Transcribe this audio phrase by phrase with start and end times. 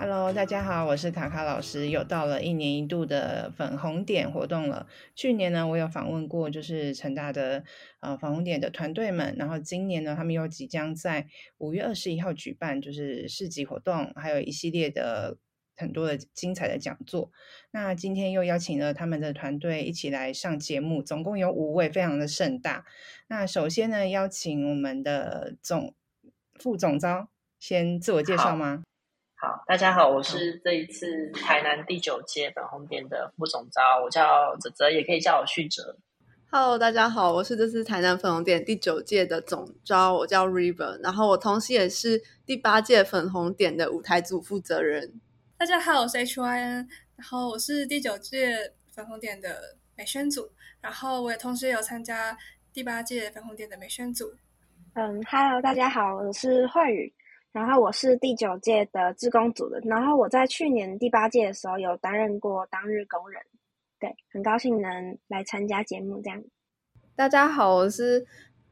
[0.00, 1.90] Hello，大家好，我是卡卡老师。
[1.90, 4.86] 又到了一年一度的粉红点活动了。
[5.14, 7.62] 去年呢，我有访问过，就是成大的
[8.00, 9.36] 呃粉红点的团队们。
[9.38, 11.26] 然后今年呢，他们又即将在
[11.58, 15.36] 五月二十一号举办，就是市集活动，还有一系列的
[15.76, 17.30] 很多的精彩的讲座。
[17.70, 22.86] 那今天又邀请了他们的团队一起来上节目，总共有五位，非常的盛大。
[23.28, 25.94] 那首先呢，邀请我们的总
[26.54, 27.28] 副总招
[27.58, 28.82] 先自我介绍吗？
[29.42, 35.96] 好，大家好，我是这一次台南第九届粉红点的副总招，我叫泽泽，也可以叫我旭哲。
[36.50, 45.18] Hello，大家好，我是这次台南粉红点第九届的总招，我叫 River，然后我同时也是第八届粉红点的舞台组负责人。
[45.56, 50.50] 大家好，我是 HYN，然后我是第九届粉红点的美宣组，
[50.82, 52.36] 然后我也同时有参加
[52.74, 54.34] 第八届粉红点的美宣组。
[54.92, 57.14] 嗯，Hello，大家好，我是慧宇。
[57.52, 63.42] 然后我是第九届的志工组的，然后我在去年第八届的时候有担任过当日工人，
[63.98, 66.40] 对，很高兴能来参加节目这样。
[67.16, 68.24] 大家好，我是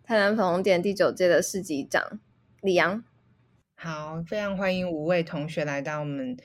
[0.04, 2.20] 台南粉红点第九届的市级长
[2.62, 3.02] 李阳。
[3.74, 6.36] 好，非常欢迎五位同学来到我们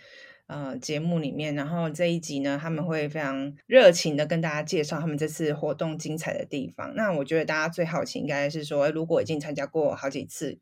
[0.48, 6.96] 呃节目里面，然后这一集呢，他们会非常热情的跟大家介绍他们这次活动精彩的地方。
[6.96, 10.58] 那我觉得大家最好奇应该是说，如果已经参加过好几次。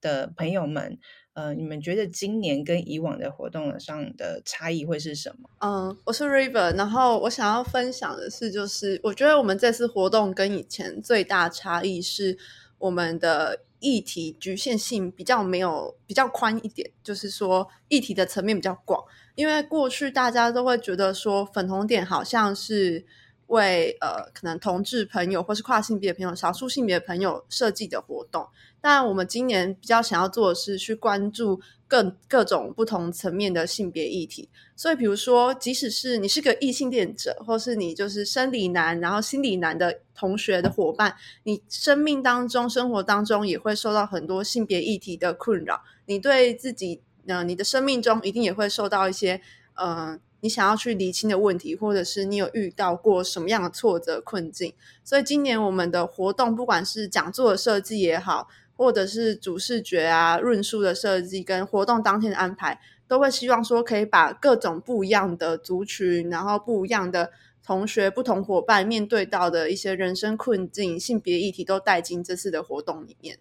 [0.00, 0.98] 的朋友们，
[1.32, 5.48] 呃，你们觉得今年跟以往的活动上的差异会是什么？
[5.60, 12.38] 嗯，我是 River，然后我想要分享的是，就是我觉得我们这次活动跟以前最大差异是，
[12.78, 19.02] 我们的议题局限性比较没有比较宽一点，就是说议题的层面比较广，
[19.34, 23.06] 因为过去大家都会觉得说粉红点好像是。
[23.48, 28.46] 为呃，可能同志朋友或是跨性别朋友、少数性别朋友设计的活动，
[28.80, 34.48] 但我们今年比较想要做的是去关注各各种不同层面的性别议题。
[34.76, 45.82] 所以，比如说，即使是你是个异性恋者，或是你就是生理男，然后心理男的同学的伙伴，你生命当中、生活当中也会受到很多性别议题的困扰。
[46.04, 49.40] 你对自己，呃，你的生命中一定也会受到一些，
[49.74, 50.20] 呃。
[50.40, 54.72] 你想要去厘清的问题，或者是你有遇到过什么样的挫折困境？
[55.02, 67.32] 所以今年我们的活动，不管是讲座的设计也好，或者是主视觉啊、论述的设计跟活动当天的安排，都会希望说可以把各种不一样的族群，然后不一样的
[67.64, 73.38] 同学、不同伙伴面对到的一些人生困境、性别议题，都带进这次的活动里面。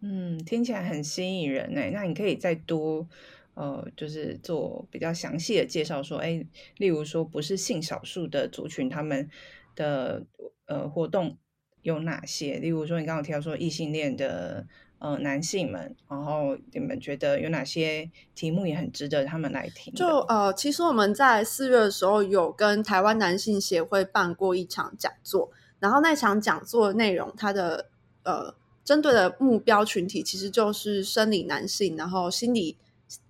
[0.00, 1.90] 嗯，听起来很吸引人诶。
[1.92, 3.08] 那你可以再多。
[3.54, 6.42] 呃，就是做比较详细的介绍，说，哎，
[6.78, 9.28] 例如说，不是性少数的族群，他们
[9.76, 10.24] 的
[10.64, 11.36] 呃活动
[11.82, 12.54] 有哪些？
[12.54, 14.66] 例如说，你刚刚提到说异性恋的
[14.98, 19.92] 呃男性们，然后你们觉得有哪些题目也很值得他们来听？
[19.92, 27.90] 就呃，其实我们在四月的时候有跟台湾男性协会办过一场讲座，然后那场讲座的内容，它的
[28.22, 32.78] 呃针对的目标群体其实就是生理男性，然后心理。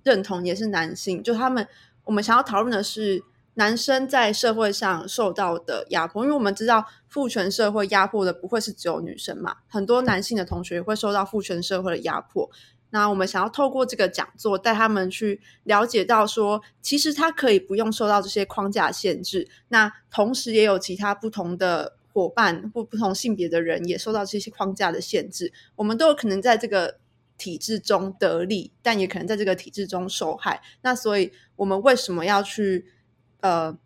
[0.02, 1.66] 认同也是男性，就他们，
[2.04, 3.22] 我们想要讨论的是
[3.54, 12.50] 男生在社会上受到的压迫，因为我们知道父权社会压迫的不会是只有女生嘛，很多男性的同学也会受到父权社会的压迫。
[12.90, 27.01] 那我们想要透过这个讲座带他们去了解到说，其实他可以不用受到这些框架限制，那同时也有其他不同的伙伴或不同性别的人也受到这些框架的限制，我们都有可能在这个。
[27.42, 30.62] 体制中得利，但也可能在这个体制中受害。
[30.82, 32.86] 那所以，我们为什么要去
[33.40, 33.76] 呃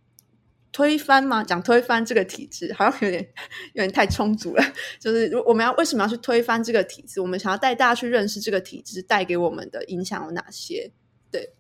[0.71, 1.43] 推翻吗？
[1.43, 3.27] 讲推翻这个体制，好像有点
[3.73, 4.63] 有点太充足了。
[5.01, 7.19] 就是我们要为什么要去推翻这个体制？
[7.23, 10.93] 我们想要带大家去认识这个体制带给我们的影响有哪些？
[11.31, 11.55] 对，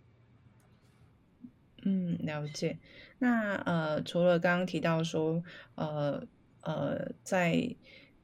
[1.82, 2.78] 嗯，了解。
[3.18, 5.42] 那呃，除了刚刚提到说，
[5.76, 6.22] 呃
[6.60, 7.74] 呃，在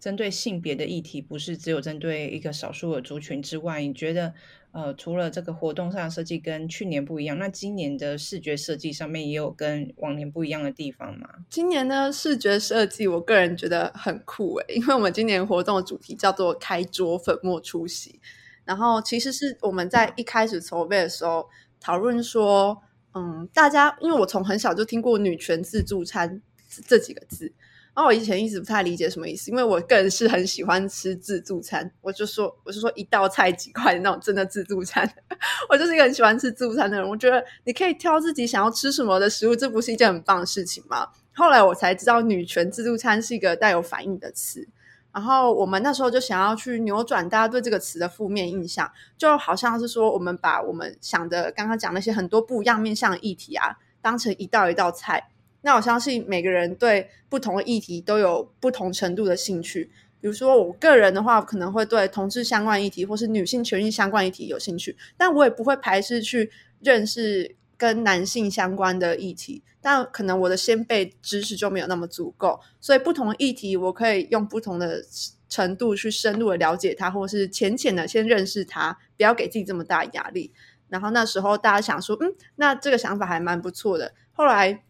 [0.03, 4.35] 针对性别的议题，不是只有针对一个少数的族群之外，你觉得，
[4.73, 11.29] 呃，除了这个活动上的设计跟去年不一样，那今年的视觉设计上面也有跟往年不一样的地方吗？
[11.49, 18.19] 今年的视觉设计，我个人觉得很酷诶，因为我们今年活动的主题叫做“开桌粉末出席”，
[18.67, 21.49] 然后其实是我们在一开始筹备的时候
[21.79, 22.83] 讨论说，
[23.15, 26.43] 嗯，大家因为我从很小就听过“女权自助餐”
[26.89, 27.53] 这几个字。
[27.95, 35.07] 然后我以前一直不太理解什么意思，因为我个人是很喜欢吃自助餐，我就说我就说一道菜几块的那种真的自助餐，
[35.69, 37.07] 我就是一个很喜欢吃自助餐的人。
[37.07, 41.09] 我觉得你可以挑自己想要吃什么的食物，这不是一件很棒的事情吗？
[41.35, 44.67] 后来我才知道，女权自助餐是一个带有反义的词。
[45.13, 55.29] 然后我们那时候就想要去扭转大家对这个词的负面印象，就好像是说我们把我们想的刚刚讲那些很多不一样面向的议题啊，当成一道一道菜。
[55.63, 59.91] 那我相信每个人对不同的议题都有不同程度的兴趣。
[60.21, 66.49] 比如说，我个人的话，可能会对同志相关议题或是女性权益相关议题有兴趣，但我也不会排斥去
[66.81, 69.65] 认识跟男性相关的议题。
[69.81, 75.05] 但可能我的先辈知识就没有那么足够，所以不同的议题，我可以用不同的
[75.49, 80.53] 程度去深入的了解它，或是浅浅的先认识它，不要给自己这么大压力。
[80.89, 84.13] 然后那时候大家想说，嗯，那这个想法还蛮不错的。
[84.33, 84.85] 后来。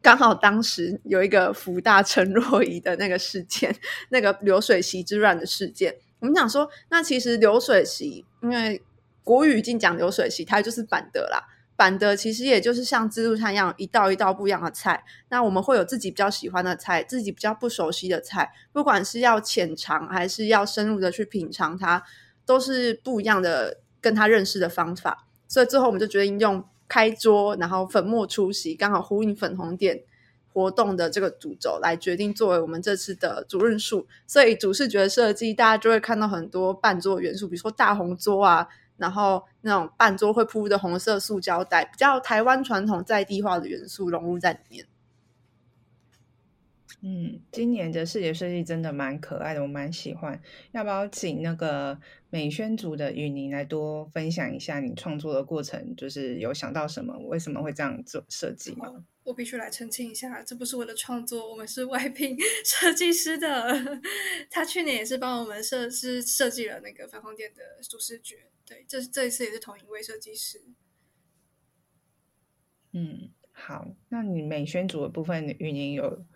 [0.00, 3.74] 刚好当时有一个福大陈若仪的那个事件，
[4.10, 8.80] 那个流水席之乱的事件，我们想说，那其实流水席，因为
[9.24, 11.42] 国语已经讲流水席，它就是板德啦。
[11.74, 15.04] 板德其实也就是像自助餐一样，一道一道不一样的菜。
[15.28, 22.02] 那我们会有自己比较喜欢的菜，自己比较不熟悉的菜，不管是要浅尝还是要深入的去品尝它，
[22.46, 25.26] 都是不一样的跟他认识的方法。
[25.46, 26.64] 所以最后我们就决定用。
[26.88, 30.02] 开桌，然后粉墨出席，刚好呼应粉红点
[30.52, 34.06] 活动的这个主轴来决定作为我们这次的主论述。
[34.26, 44.86] 所以主视觉设计，大家就会看到很多半桌元素，比如说大红桌啊，然后那种半桌会铺的红色塑胶袋，比较台湾传统在地化的元素融入在里面。
[47.00, 50.40] 嗯，今年的视觉设计真的蛮可爱的，我蛮喜欢。
[50.72, 51.96] 要不要请那个
[52.28, 55.94] 美宣组的雨宁来多分享一下你创作的过程？
[55.94, 57.16] 就是有想到什么？
[57.28, 59.04] 为什么会这样做设计吗？
[59.22, 62.36] 我必须来澄清一下，这不是我的创作，我们是外聘
[62.66, 64.00] 设计师的。
[64.50, 68.38] 他去年也是帮我们设是设计了那个反红店的主视觉。
[68.66, 70.60] 对，这这一次也是同一位设计师。
[72.90, 76.26] 嗯，好，那你美宣组的部分，雨宁有。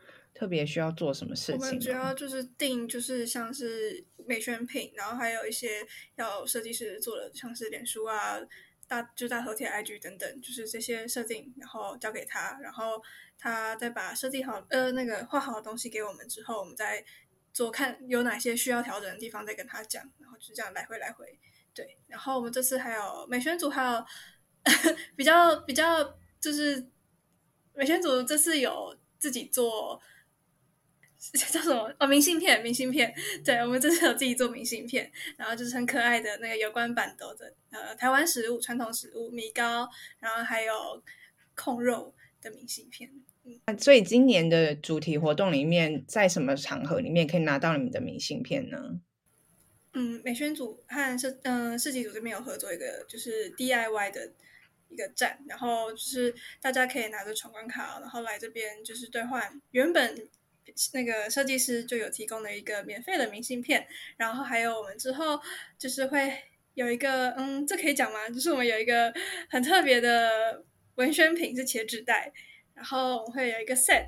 [0.42, 1.54] 特别需要做什么事情？
[1.54, 5.86] 我们主要就是定，就是像是美宣品，然后还有一些
[6.16, 8.40] 要设计师做的，像是脸书啊、
[8.88, 13.00] 大就大头贴、IG 等等，就是这些设定，然后交给他，然后
[13.38, 17.04] 他再把设计好呃那个画好的东西给我们之后，我们再
[17.52, 21.38] 做看有哪些需要调整的地方，再跟他讲，然后就这样来回来回。
[21.72, 24.04] 对，然后我们这次还有美宣组，还有
[25.14, 26.84] 比较比较就是
[27.74, 30.02] 美宣组这次有自己做。
[31.38, 31.94] 叫什么？
[32.00, 33.14] 哦，明信片，明信片。
[33.44, 39.88] 对，我们这次有自己做明信片，然后就是很可爱的那个有关板豆的呃台湾食物、传统食物米糕，
[40.18, 40.74] 然后还有
[41.54, 43.08] 控肉的明信片。
[43.44, 49.00] 嗯，所以今年的主题活动里面，在什么场合里面可以拿到你们的明信片呢？
[49.92, 54.32] 嗯，美宣组和设嗯设计组这边有合作一个就是 DIY 的
[54.88, 60.28] 一个站，然后就是大家可以拿着闯关卡，然后来这边就是兑换原本。
[60.94, 63.86] 那个设计师就有提供了一个免费的明信片，
[64.16, 65.38] 然后还有我们之后
[65.76, 66.32] 就是会
[66.74, 68.28] 有一个，嗯，这可以讲吗？
[68.28, 69.12] 就是我们有一个
[69.50, 70.64] 很特别的
[70.94, 72.32] 文宣品是茄纸袋，
[72.74, 74.06] 然后我们会有一个 set，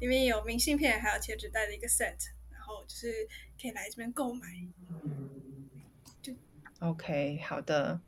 [0.00, 2.16] 里面有明信片还有茄纸袋的一个 set，
[2.50, 3.28] 然后就是
[3.60, 4.48] 可以来这边购买。
[6.20, 6.32] 就
[6.80, 8.00] OK，好的，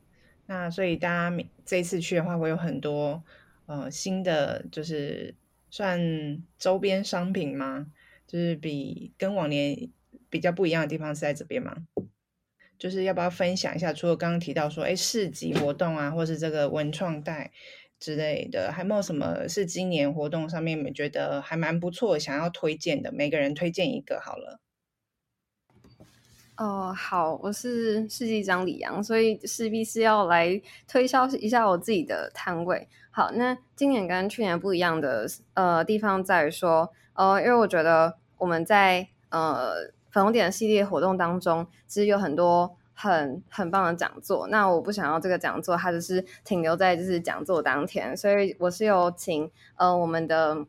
[0.47, 3.23] 那所以大家这一次去的话，会有很多
[3.67, 5.33] 呃新的就是。
[5.73, 7.87] 算周边商品吗？
[8.27, 9.89] 就是比跟往年
[10.29, 11.87] 比较不一样的地方是在这边吗？
[12.77, 13.91] 就是要不要分享一下？
[13.91, 17.51] 除了刚刚提到说，哎，市集活动啊，或是这个文创袋
[17.99, 23.11] 之类的，还没有什么是今年活动上面你觉得还蛮不错，想要推荐的？
[23.11, 24.59] 每个人推荐一个好了。
[26.57, 32.87] 哦，好，我是市集长李阳，所以势必是要来推销一下我自己的摊位。
[33.15, 39.75] 好，那今年跟去年不一样的呃地方在于说，呃，因为我觉得我们在呃
[40.09, 44.47] 粉红点系列活动当中，其实有很多很很棒的讲座。
[44.47, 50.65] 那我不想要这个讲座，它只是停留在就是讲座当天，所以我是有请呃我们的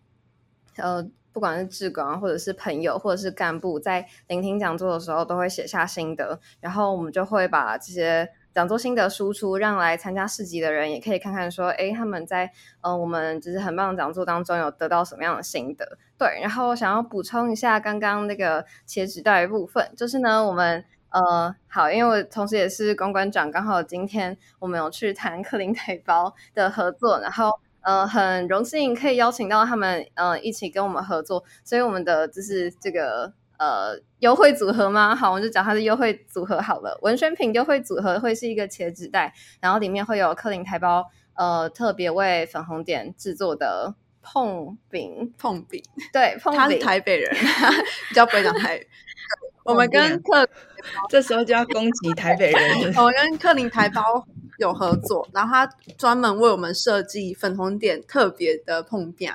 [0.77, 8.31] 呃不管是志工或者是朋友或者是干部，在聆听讲座的时候都会写下心得，然后我们就会把这些。
[8.55, 12.49] 讲座心得输出，让来参加市集的人也可以看看，说，诶，他们在
[12.83, 15.99] 呃，我们就是很棒的讲座当中有得到什么样的心得？
[16.17, 27.51] 对，然后想要补充一下刚刚那个切纸袋的部分，就是呢，我们呃，好，因为我同时也是公关长，刚好今天我们有去谈克林台包的合作，然后。
[27.87, 33.31] 呃很荣幸可以邀请到他们呃一起跟我们合作，所以我们的就是这个。
[33.57, 35.15] 呃，优惠组合吗？
[35.15, 36.99] 好，我就讲它的优惠组合好了。
[37.03, 45.33] 文宣品优惠组合会是一个茄子袋，然后里面会有克林台胞呃特别为粉红点制作的碰饼。
[45.39, 45.81] 碰饼，
[46.13, 46.61] 对，碰饼。
[46.61, 47.33] 他是台北人，
[48.09, 48.87] 比较不会讲台语。
[49.63, 50.49] 我们跟 克，
[51.09, 52.93] 这时候就要攻击台北人。
[52.97, 54.27] 我们跟克林台胞
[54.59, 59.33] 有合作，然后他专门为我们设计粉红点特别的碰饼，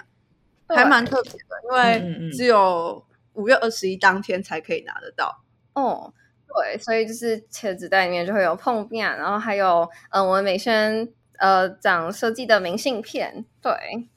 [0.67, 3.01] 还蛮特别的，因为只有。
[3.33, 5.43] 五月二十一当天才可以拿得到
[5.73, 6.13] 哦，
[6.47, 11.07] 对，所以就是茄子袋里面就会有碰面，然后还有呃我们美宣
[11.37, 14.07] 呃长设计的明信片，对。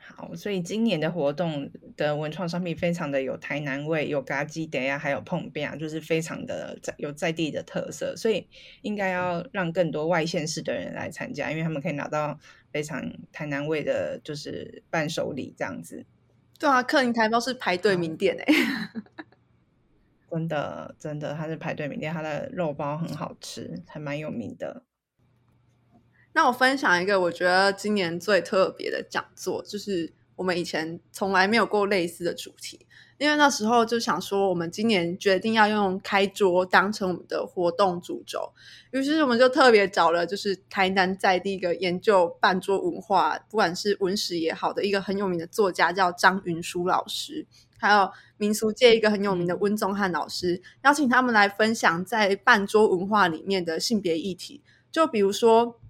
[0.00, 8.48] 好，所以今年的活动的文创商品非常的有台南味，有咖鸡德呀，还有椪饼，就是非常的在有在地的特色，所以
[8.82, 12.36] 应该要让更多外县市的人来参加，因为他们可以拿到
[12.72, 16.04] 非常台南味的，就是伴手礼这样子。
[16.58, 18.90] 对啊，克林台胞是排队名店哎、欸，
[20.28, 24.82] 真 的真的，它是排队名店，它的肉包很好吃，还蛮有名的。
[26.32, 32.86] 那我分享一个我觉得今年最特别的讲座，就是我们以前从来没有过类似的主题。
[33.18, 38.52] 因为那时候就想说，我们今年决定要用开桌当成我们的活动主轴，
[38.92, 47.44] 于是我们就特别找了就是台南在地一个研究办桌文化，不管是文史也好的一个很有名的作家叫张云舒老师，
[47.76, 54.62] 还有民俗界一个很有名的温宗汉老师，邀请他们来分享在办桌文化里面的性别议题。
[54.92, 55.80] 就比如说，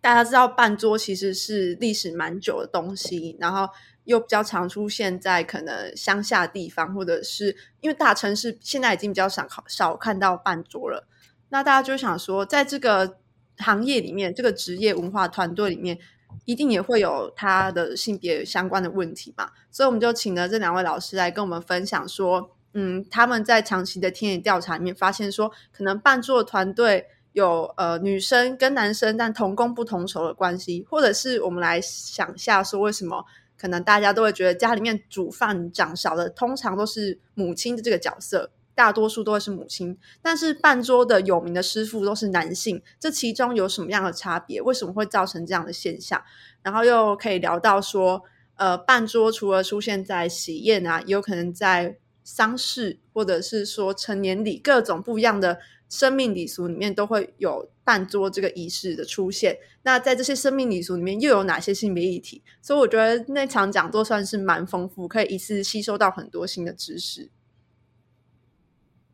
[0.00, 3.68] 大家知道办桌其实是历史蛮久的东西，然后。
[4.04, 11.06] 又比较常出现在可能乡下地方，或者是因为大城市现在已经比较少少看到办桌了。
[11.50, 13.18] 那大家就想说，在这个
[13.58, 15.98] 行业里面，这个职业文化团队里面，
[16.46, 19.50] 一定也会有他的性别相关的问题嘛。
[19.70, 33.24] 所以我们就请了这两位老师来跟我们分享说，嗯，他们在长期的田野调查里面发现说，可能办桌团队有呃女生跟男生但同工不同酬的关系，或者是我们来想一下说为什么。
[33.62, 39.96] 可能大家都会觉得家里面煮饭掌勺的通常都是母亲的这个角色，大多数都会是母亲。
[40.20, 44.60] 但是半桌的有名的师傅都是男性，这其中有什么样的差别？
[44.60, 46.20] 为什么会造成这样的现象？
[46.64, 48.24] 然后又可以聊到说，
[48.56, 55.60] 呃，半桌除了出现在喜宴啊，也有可能在丧事或者是说成年礼各种不一样的
[55.92, 59.58] 生命礼俗里面都会有办桌这个仪式的出现。
[59.82, 62.42] 那在这些生命礼俗里面，又有哪些性别议题？
[62.62, 67.28] 所以我觉得那场讲座算是蛮丰富，可以一次吸收到很多新的知识。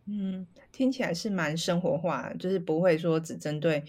[0.06, 3.82] 嗯，听起来是蛮生活化，就是不会说只针对，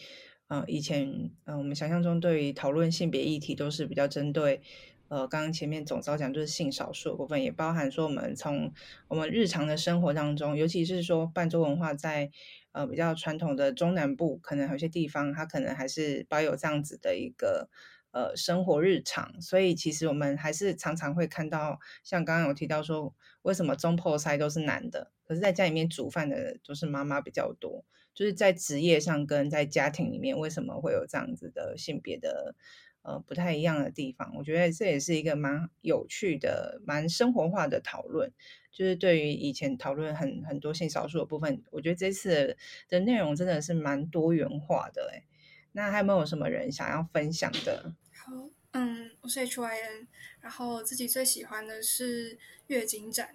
[0.48, 4.64] 呃，以前，我们想象中对于讨论性别议题都是比较针对。
[5.10, 8.72] 呃，刚刚前面总召讲就是性少数的部分，也包含说我们从
[9.08, 12.30] 我们日常的生活当中，尤其是说办桌文化在
[12.74, 17.70] 呃比较传统的中南部，可能有些地方它可能还是保有这样子的一个
[18.12, 32.54] 呃生活日常，所以其实我们还是常常会看到，像刚刚有提到说，为什么总铺师都是男的，可是在家里面煮饭的都是妈妈比较多，就是在职业上跟在家庭里面，为什么会有这样子的性别的？
[33.02, 38.32] 呃，不太一样的地方，我觉得这也是一个蛮有趣的、蛮生活化的讨论。
[38.72, 42.56] 就是对于以前讨论很很多性少数的部分，我觉得这次
[42.88, 45.12] 的内容真的是蛮多元化的。
[45.14, 45.24] 哎，
[45.72, 47.96] 那还有没有什么人想要分享的？
[48.14, 50.08] 好，嗯，我是 HYN，
[50.42, 52.38] 然后自己最喜欢的是
[52.68, 53.28] 月经展，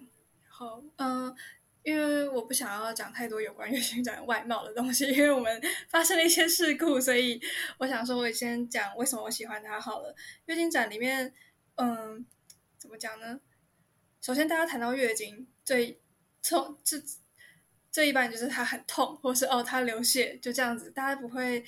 [0.43, 1.35] 然后嗯。
[1.85, 7.39] 因为我不想要讲太多有关月经展外貌的东西，因为我们发生了一些事故，所以
[7.77, 10.15] 我想说，我先讲为什么我喜欢它好了。
[10.47, 11.31] 月经展里面，
[11.75, 12.25] 嗯，
[12.79, 13.39] 怎么讲呢？
[14.19, 16.01] 首先，大家谈到月经，最
[16.41, 17.01] 从这。
[17.95, 21.63] 这一般就是他很痛，或是哦他流血，就这样子，大家不会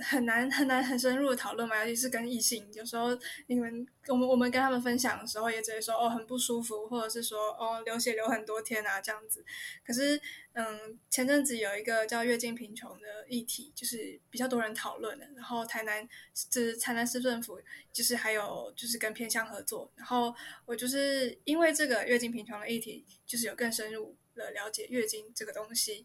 [0.00, 1.76] 很难很难很深入的讨论嘛。
[1.80, 3.08] 尤其是跟异性，有时候
[3.48, 9.44] 你们我们我们跟他们分享的时候，也只会说哦很不舒服，或者是说哦流血流很多天啊这样子。
[9.84, 10.20] 可是
[10.52, 15.26] 嗯，前阵子有一个叫月经贫穷的议题，就是比较多人讨论的。
[15.34, 16.08] 然后台南
[16.48, 17.60] 就是台南市政府，
[17.92, 19.90] 就是还有就是跟偏向合作。
[19.96, 20.32] 然后
[20.64, 24.14] 我就是因为这个月经贫穷的议题，就是有更深入。
[24.34, 26.04] 了了解月经这个东西，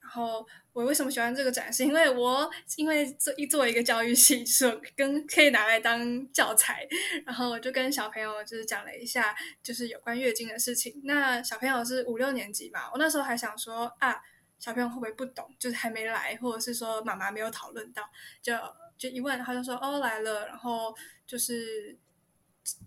[0.00, 1.84] 然后我为什么喜欢这个展示？
[1.84, 6.86] 因为我因为做一做一个教育系，是跟可以拿来当教材，
[7.24, 11.00] 然后我就跟小朋友就是讲了一下，就是有关月经的事情。
[11.04, 14.16] 那小朋友是五六年级嘛，我那时候还想说啊，
[14.58, 18.08] 小朋友会不会不懂，就是还没来，或者是说妈妈没有讨论到，
[18.40, 18.54] 就
[18.96, 20.94] 就一问他就说哦来了，然后
[21.26, 21.98] 就是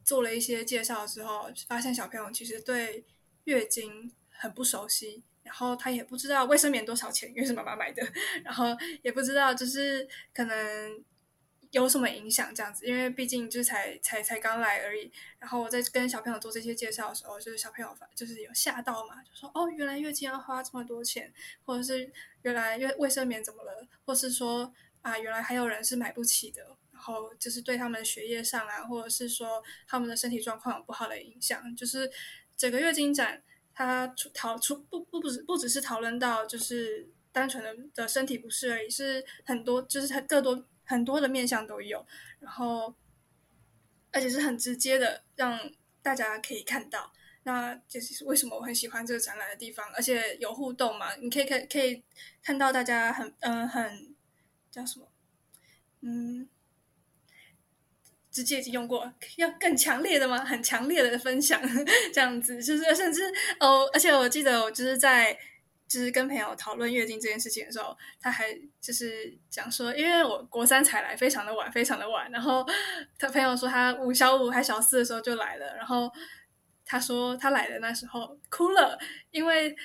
[0.05, 3.05] 做了一些介绍之后，发现小朋友其实对
[3.43, 8.01] 月经很不熟悉，然后他也不知道卫生棉多少钱，因为是妈妈买的，
[8.43, 11.03] 然后也不知道就是可能。
[11.71, 12.83] 有什么影响这样子？
[12.87, 15.11] 因为毕竟就是才才才刚来而已。
[15.37, 21.31] 然后我在跟小朋友做这些介绍的时候，就是小朋友就是有吓到嘛，就说哦，原来月经要花这么多钱，
[21.63, 26.75] 或者是原来卫卫生棉怎么了，或是说啊，原来还有人是买不起的。
[26.91, 31.75] 然后就是对他们学业上啊，或者是说他们的身体状况有不好的影响。
[31.75, 32.09] 就是
[32.57, 33.43] 整个月经展，
[33.79, 40.63] 它讨出不不不只不只是讨论到就是单纯的的身体不适而已，是很多就是它更多。
[40.89, 42.03] 很多的面向都有，
[42.39, 42.91] 然后
[44.11, 45.71] 而且是很直接的，让
[46.01, 47.13] 大家可以看到。
[47.43, 51.15] 那这是为什么我很喜欢这个展览的地方，而且有互动嘛？
[51.17, 52.01] 你可以看，可以
[52.41, 54.15] 看到大家很嗯、很
[54.71, 55.07] 叫什么
[56.01, 56.49] 嗯，
[58.31, 60.43] 直接已经用过，要更强烈的吗？
[60.43, 61.61] 很强烈的分享
[62.13, 63.21] 这样子，就是甚至
[63.59, 65.37] 哦，而且我记得我就是在。
[65.89, 72.29] 就是跟朋友讨论月经这件事情的时候，他还就是讲说，因为我国三才来，非常的晚，非常的晚。
[72.29, 72.63] 然后
[73.17, 76.07] 他朋友说他五小五还小四的时候就来了，然后
[76.85, 78.99] 他说他来的那时候哭了，
[79.31, 79.75] 因为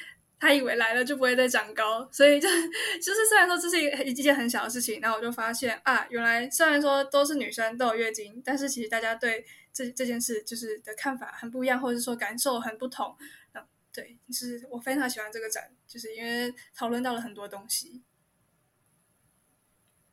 [0.45, 13.17] 他以为来了就不会再长高，所以就就是虽然说这是一一件很小的事情，然后我就发现啊，原来虽然说都是女生都有月经，但是其实大家对这这件事就是的看法很不一样，或者说感受很不同。
[13.91, 18.03] 对，就是我非常喜欢这个展，就是因为讨论到了很多东西。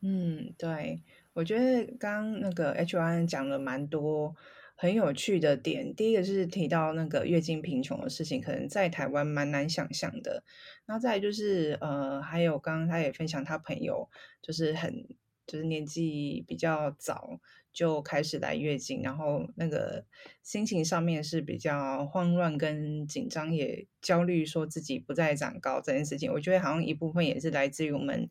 [0.02, 1.02] 嗯，对，
[1.34, 4.36] 我觉得刚刚那个 H1 讲了蛮多
[4.82, 5.94] 很有趣的点。
[5.94, 10.44] 第一个是提到那个月经贫穷的事情，可能在台湾蛮难想象的。
[10.88, 14.10] 然后再就是呃，还有刚刚他也分享他朋友，
[14.42, 15.08] 就是很
[15.46, 17.40] 就是年纪比较早。
[17.72, 20.04] 就开始来月经，然后那个
[20.44, 26.30] 心情上面是比较慌乱跟紧张，也焦虑，说自己不再长高这件事情。
[26.34, 28.30] 我觉得好像一部分也是来自于我们、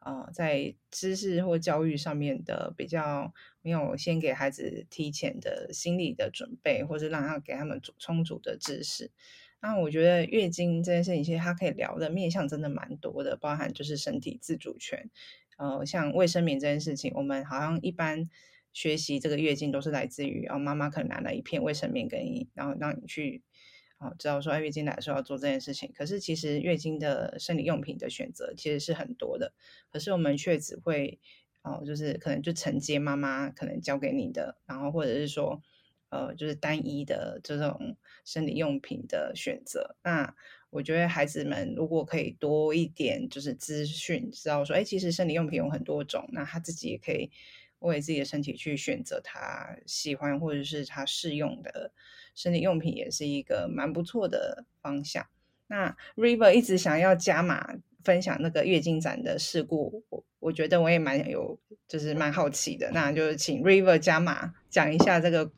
[0.00, 3.32] 呃，在知识或教育上面的比较
[3.62, 9.10] 没有先给孩子提前的心理的准备，或是让他给他们充足的知识。
[9.60, 15.10] 那我觉得月经这件事情，其实他可以聊的面向真的蛮多的，包含就是身体自主权，
[15.56, 18.28] 呃，像卫生棉这件事情，我们好像一般。
[18.70, 23.42] 学习这个月经都是来自于哦，妈妈可能拿了一片卫生棉给你，然后让你去
[23.98, 25.92] 哦，知道说哎，月经来的时候要做这件事情。
[25.94, 29.52] 可是其实月经的生理用品的选择其实是很多的，
[29.90, 31.18] 可是我们却只会
[31.62, 35.60] 哦，就是可能就承接妈妈可能教给你的，然后或者是说
[36.10, 39.96] 呃，就是单一的这种生理用品的选择。
[40.04, 40.34] 那
[40.70, 47.30] 我觉得孩子们如果可以多一点就是资讯，知道说哎，其实生理用品有很多种，那他自己也可以。
[47.80, 51.92] 为自己的身体去选择他喜欢或者是他适用的
[52.34, 55.26] 身体用品，也是一个蛮不错的方向。
[55.68, 62.90] 那 River 一直想要加码分享那个月经展的事故，我我觉得我也蛮有，就是蛮好奇的。
[62.92, 65.50] 那就请 River 加码讲一下这个，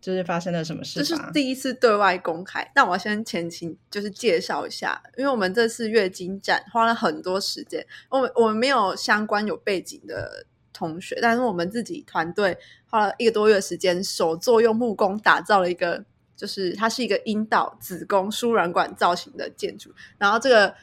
[0.00, 1.02] 就是发生了什么事。
[1.02, 10.46] 这是第一次对外公开，那我先前情就是介绍一下，因为我们这次月经展花了很多时间，我们我们没有相关有背景的。
[10.72, 12.56] 同学，但是我们自己团队
[12.86, 16.04] 花了一个多月时间，手作用木工打造了一个，
[16.36, 19.92] 就是它是一个阴道、子宫、输卵管造型的建筑。
[20.18, 20.74] 然后这个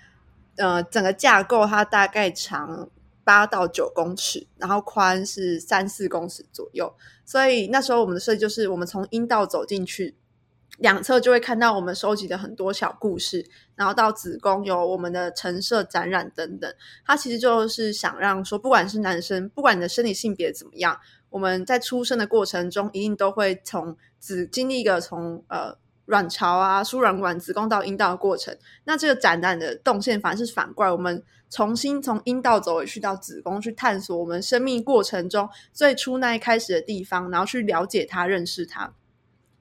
[0.57, 2.89] 呃，整个架构它大概长
[3.23, 6.93] 八到九公尺，然后宽是三四公尺左右。
[7.25, 10.15] 所以那时候我们的设计就是，我们从阴道走进去。
[10.79, 16.73] 两侧就会看到我们收集的很多小故事，然后到子宫有我们的陈设展览等等。
[17.05, 20.97] 它其实就是想让说，不管是男生，不管你的生理性别怎么样，
[21.29, 28.57] 我们在出生的过程中一定都会从子经历一个从呃卵巢啊、输卵管、子宫到阴道的过程。
[28.85, 38.93] 那这个展览的动线反而是反过来，我们重新从阴道走回去到子宫，去探索我们生命过程中最初那一开始的地方，然后去了解它、认识它。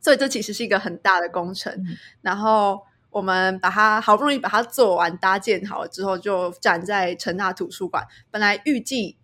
[0.01, 2.81] 所以这其实是一个很大的工程，嗯、然后
[3.11, 8.07] 我们把它好不容易把它做完搭建好了之后，就展在成大图书馆。
[8.31, 9.17] 本来预计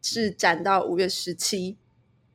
[0.00, 1.76] 是展到五月十七，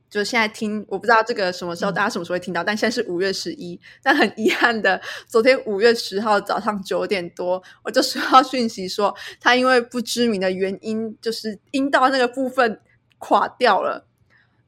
[0.10, 3.80] 就现在听我不知道这个什么时候大家什么时候会听到，嗯、但现在是五月十一。
[4.04, 12.82] 但很遗憾的，昨天五月十号早上九点多，我就收到讯息说，他因为不知名的原因，就是阴道那个部分
[13.17, 14.09] 垮掉了。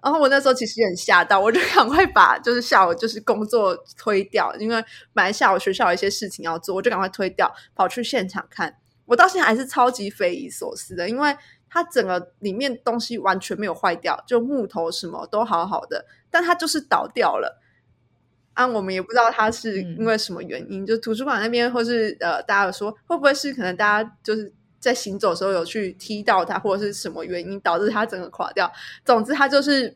[0.03, 4.83] 然后我那时候其实也很吓到，我就赶快把就是下午就是工作推掉，因为
[5.13, 8.77] 本来下午学校有一些事情要做，我就赶快推掉，跑去现场看。
[9.05, 11.35] 我到现在还是超级匪夷所思的，因为
[11.69, 17.61] 它整个里面东西完全没有坏掉，就木头什么都好好的，但它就是倒掉了。
[18.53, 20.83] 啊，我们也不知道它是因为什么原因。
[20.83, 28.69] 嗯、就图书馆那边，或是呃，大家有说会不会是可能大家就是在行走的时候有去踢到它，或者是什么原因导致它整个垮掉？
[29.05, 29.95] 总之，它就是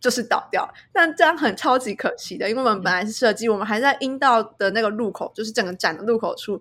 [0.00, 0.66] 就是倒掉。
[0.90, 6.58] 但这样很超级可惜的，因为我们本来是设计，嗯、我们还在阴道的那个路口，就是整个展的路口处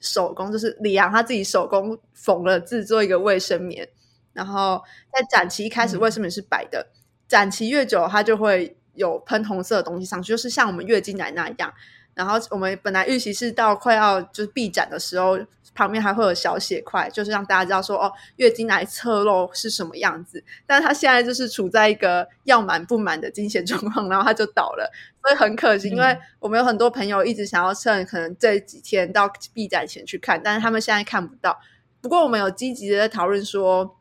[0.00, 3.88] 手工，就是李阳他自己手工缝了制作一个卫生棉，
[4.34, 6.92] 然后在展期一开始卫生棉是白的，嗯、
[7.26, 8.76] 展期越久，它就会。
[8.96, 11.74] 有喷红色的东西上去，就是像我们月经来那样。
[12.14, 15.36] 然后我们本来预期是到快要就是闭展的时候，
[15.74, 20.42] 旁边还会有小血块，就是让大家知道说哦，月经来侧漏是什么样子。
[20.66, 24.90] 但是它现在就是处在一个要满不满的经血状况，然后他就倒了，
[25.22, 25.88] 所以很可惜。
[25.88, 31.58] 因为我们有很多朋友一直想要趁可能这几天到闭展前去看，但是他们现在看不到。
[32.00, 33.96] 不过我们有积极的在讨论说。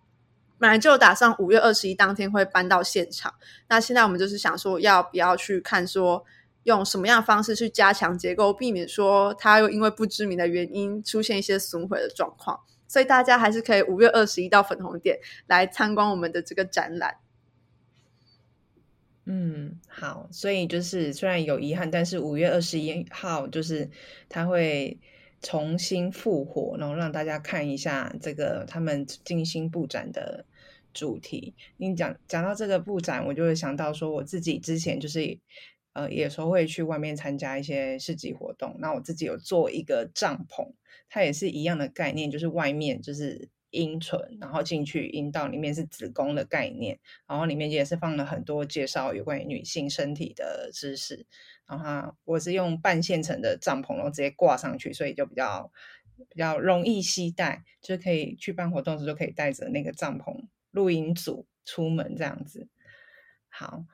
[0.60, 3.34] 本来就打算五月二十一当天会搬到现场，
[3.68, 6.24] 那现在我们就是想说，要不要去看说
[6.64, 12.60] 用什么样的方式去加强结构，避免说它又因为不知名的原因出现一些损毁的状况。
[12.88, 17.16] 所以大家还是可以五月二十一到粉红点来参观我们的这个展览。
[19.26, 23.90] 嗯，好，所以就是虽然有遗憾，但是五月二十一号就是
[24.30, 25.00] 它会。
[25.46, 30.46] 重新复活，然后让大家看一下这个他们精心布展的
[30.94, 31.54] 主题。
[31.76, 35.38] 你讲讲到这个布展，我就会想到说，我自己之前就是
[35.94, 38.76] 呃，有时候会去外面参加一些市集活动。
[38.80, 40.74] 那我自己有做一个帐篷，
[41.10, 51.26] 它也是一样的概念，就是外面就是阴唇，然后进去阴道里面是子宫的概念，然后里面也是放了很多介绍有关于女性身体的知识。
[51.66, 55.72] 然后我是用半现成的帐篷，然后直接挂上去，所以就比较
[56.30, 62.68] 比较容易携带，就是可以去办活动时就可以带着那个帐篷露营组出门这样子。
[63.48, 63.86] 好，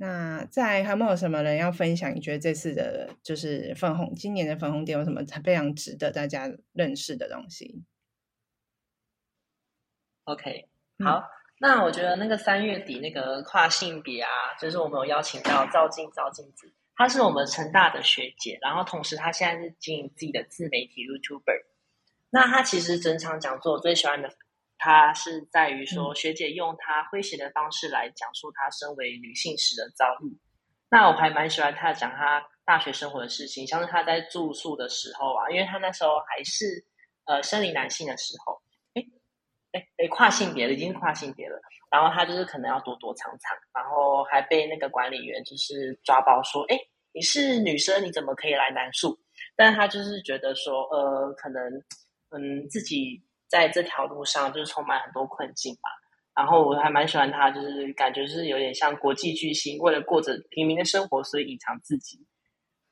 [0.00, 2.14] 那在还有没有什么人要分享？
[2.14, 7.82] 你觉得这次的就是粉红，今年的粉红点有什么非常值得大家认识的东西
[10.22, 10.68] ？OK，
[11.04, 11.22] 好，嗯、
[11.58, 14.30] 那我觉得那个三月底那个跨性别啊，
[14.60, 16.72] 就是我们有邀请到赵静赵静子。
[16.94, 21.64] 她是我们成大的学姐，然后同时她现在是经营自己的自媒体 YouTuber。
[22.30, 24.28] 那她其实整场讲座我最喜欢的，
[24.78, 30.38] 她是在于说学姐用她诙谐的方式来讲述她身为女性时的遭遇。
[30.90, 36.84] 那我还蛮喜欢她讲她大学生活的事情，像是她在住宿的时候啊，因为她那时候还是
[37.26, 38.58] 呃生理男性的时候，
[38.94, 39.04] 哎
[39.72, 41.60] 哎哎跨性别了，已经跨性别了。
[41.90, 46.78] 然后她就是可能要躲躲藏藏，然后还被那个管理员就是抓包说：“哎，
[47.12, 49.18] 你是女生，你怎么可以来男宿？”
[49.56, 51.62] 但她就是觉得说，呃，可能
[52.30, 55.90] 嗯自己在这条路上就是充满很多困境吧。
[56.34, 62.24] 然后我还蛮喜欢他，就是感觉是有点像国际巨星，为了过着平民的生活，所以隐藏自己。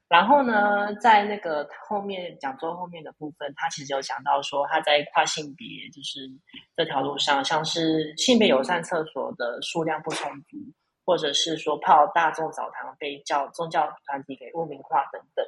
[0.08, 6.28] 然后呢，在那个后面讲座后面的部分，他其实有讲到说，他在跨性别就是
[6.76, 10.56] 这条路上，像是性别友善厕所的数量不充足，
[11.04, 15.44] 或者是说泡大众澡堂被教宗教团体给污名化等等。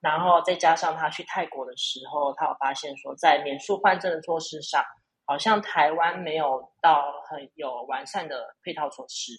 [0.00, 4.84] 然后再加上他去泰国的时候，他有发现说，在免术换证的措施上，
[5.24, 9.32] 好像台湾没有到很有完善的配套措施。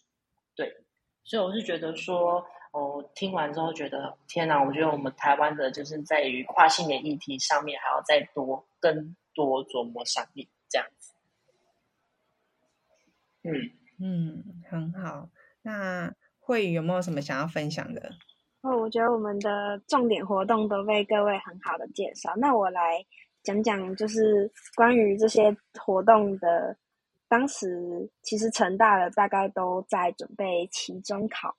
[0.55, 0.71] 对，
[1.23, 2.45] 所以我是觉得说。
[2.73, 4.61] 我听完之后觉得天哪！
[4.61, 11.13] 我觉得我们台湾的就是在于跨性别议题上面还要再多更多琢磨上面这样子。
[13.41, 15.27] 嗯嗯，很好。
[15.63, 18.11] 那慧宇有没有什么想要分享的？
[18.61, 22.33] 哦，我觉得我们的重点活动都被各位很好的介绍。
[22.37, 23.03] 那我来
[23.43, 26.75] 讲讲，就是关于这些活动的。
[27.29, 31.53] 当时其实成大的大概都在准备期中考。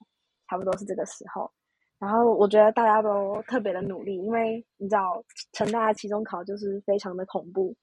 [0.49, 1.51] 差不多是这个时候，
[1.99, 7.75] 然后我觉得大家都特别的努力，因为你知道成大的期中考就是非常的恐怖，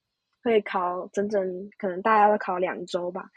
[0.42, 3.30] 会考整整可能大家都考两周吧，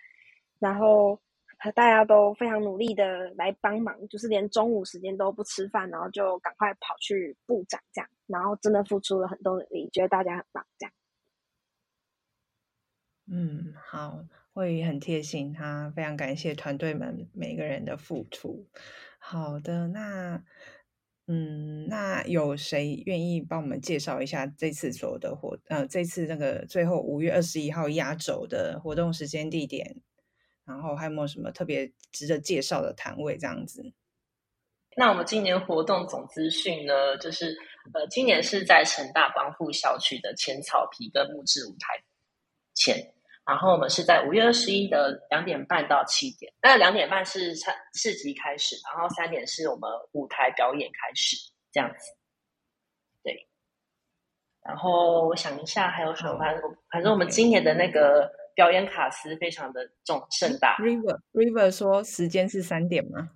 [0.57, 1.19] 然后
[1.59, 10.93] 和大家都非常努力的来帮忙，就是连中午时间都不吃饭，然后就赶快跑去布展这样，然后真的付出了很多努力，觉得大家很棒这样。
[13.31, 18.65] 嗯，好，会很贴心，他非常感谢团队们每个人的付出。
[19.19, 20.41] 好的，那
[21.27, 25.55] 嗯，那有谁愿意帮我们介绍一下这次所有的活？
[25.67, 30.01] 呃，这次那个最后五月二十一号压轴的活动时间地点，
[30.69, 33.83] 然后还有没有什么特别值得介绍的摊位这样子？
[34.95, 37.57] 那我们今年活动总资讯呢，就是
[37.93, 42.03] 呃，今年是在成大光复校区的浅草皮跟木质舞台
[42.75, 43.13] 前。
[43.45, 51.35] 然后我们是在五月二十一的两点半到七点，那两点半是市市集开始，然后三点是我们舞台表演开始，
[51.71, 52.15] 这样子。
[53.23, 53.47] 对。
[54.61, 56.37] 然后我想一下还有什么？
[56.37, 60.75] 反正反正我们今年的那个表演卡司非常的重盛大。
[60.79, 63.29] River River 说时间是三点吗？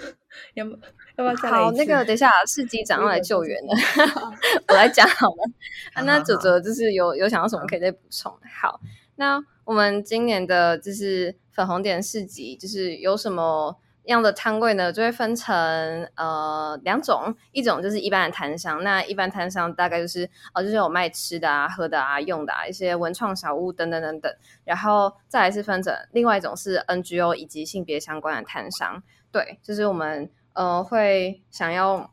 [0.54, 0.78] 要不要
[1.16, 3.74] 不要再好，那个等一下市集长要来救援了，
[4.68, 5.44] 我来讲好了。
[5.92, 8.32] 啊，那哲哲就是有有想到什么可以再补充？
[8.58, 8.80] 好。
[9.16, 14.92] 那我们今年的就是粉红点市集，就是有什么样的摊位呢？
[14.92, 15.54] 就会分成
[16.16, 24.32] 呃两种，一种就是一般的摊商，那一般摊商大概就是哦，就是有卖吃的啊、喝的啊、用的啊，一些文创小物等等等等。
[24.64, 32.10] 然后再来是分成另外一种是 NGO 以及性别相关的摊商，对，就是我们呃会想要。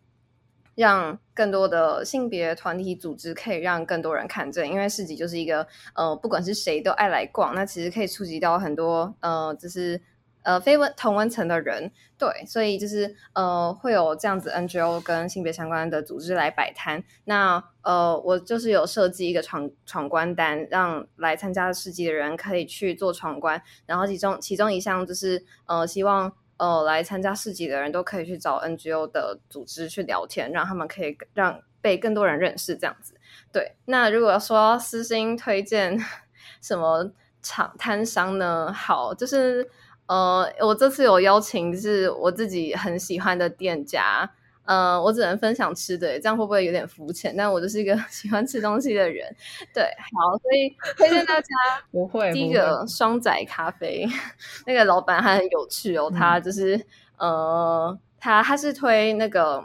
[0.73, 10.01] 让更多的性别团体组织可以让更多人看见，因为市集就是一个呃，不管是谁都爱来逛，那其实可以触及到很多呃，就是
[10.43, 17.04] 呃非温同温层的人，对，所以就是呃会有这样子 NGO 跟性别相关的组织来摆摊。
[17.25, 26.34] 那呃，我就是有设计一个闯闯关单，让来参加市集的人可以去做闯关，然后其中其中一项就是呃希望。
[26.58, 33.15] 呃，来参加市集的人都可以去找 NGO 的组织去聊天，让他们可以让被更多人认识这样子。
[33.51, 35.97] 对，那如果说私心推荐
[36.62, 38.71] 什么场摊商呢？
[38.71, 39.67] 好，就是
[40.12, 44.30] 呃，我这次有邀请是我自己很喜欢的店家。
[44.65, 47.34] 嗯、呃，我只能分享吃的，这样会不会有点肤浅？
[47.36, 49.34] 但我就是一个 喜欢吃东西的人，
[49.74, 51.47] 对，好，所以推荐大家
[51.91, 54.06] 不会第一个双仔咖啡，
[54.65, 56.76] 那个老板还很有趣哦，他就是、
[57.17, 59.63] 嗯、呃，他他是推那个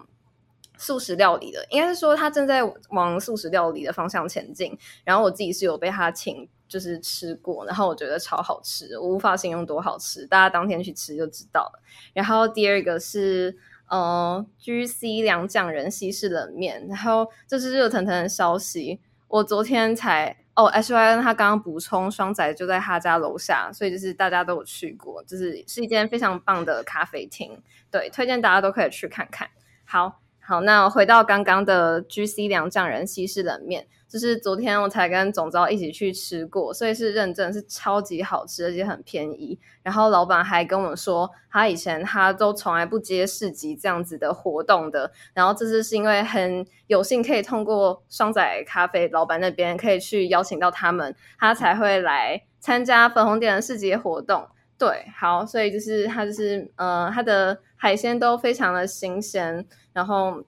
[0.79, 4.77] 素食料理的，应该是说他正在往素食料理的方向前进。
[5.05, 11.83] 然后我自己是有被他请就是吃过，然后我觉得超好吃，我无法形容多好吃，大家当天去吃就知道了。
[12.13, 13.57] 然后第二个是。
[13.89, 18.99] 呃，GC 良匠人西式冷面，然后这是热腾腾的消息。
[19.29, 29.49] 我昨天才哦，SYN 他刚刚补充，双仔就在他家楼下，所以就是大家都有去过，就是是一间非常棒的咖啡厅，对，推荐大家都可以去看看。
[29.85, 33.89] 好，好，那回到刚刚的 GC 两匠人西式冷面。
[34.09, 39.59] 就是昨天我才跟总召一起去吃过，所以是认证是超级好吃，而且很便宜。
[39.83, 45.11] 然后老板还跟我说，他以前他都从来不接市集这样子的活动的。
[45.35, 54.49] 然后这次是因为很有幸可以通过双仔咖啡老板那边可以去邀请到他们，他才会来参加粉红点的市集活动。
[54.79, 60.43] 对，好，所以就是他就是呃，他的海鲜都非常的新鲜，然后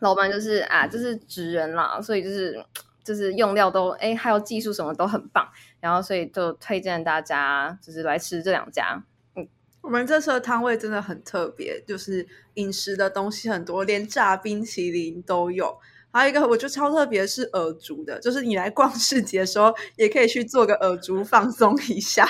[0.00, 2.64] 老板就是啊，就是职人啦，所以就是。
[3.06, 5.48] 就是用料都哎，还有技术什么都很棒，
[5.78, 9.00] 然后所以就推荐大家就是来吃这两家。
[9.36, 9.46] 嗯，
[9.80, 15.78] 我们这次的摊位真的很特别，就是饮食的东西很多，连炸冰淇淋都有。
[16.10, 22.28] 还有一个我觉得超特别是耳烛的，就是你来逛市集的时候也可以去做个耳烛放松一下。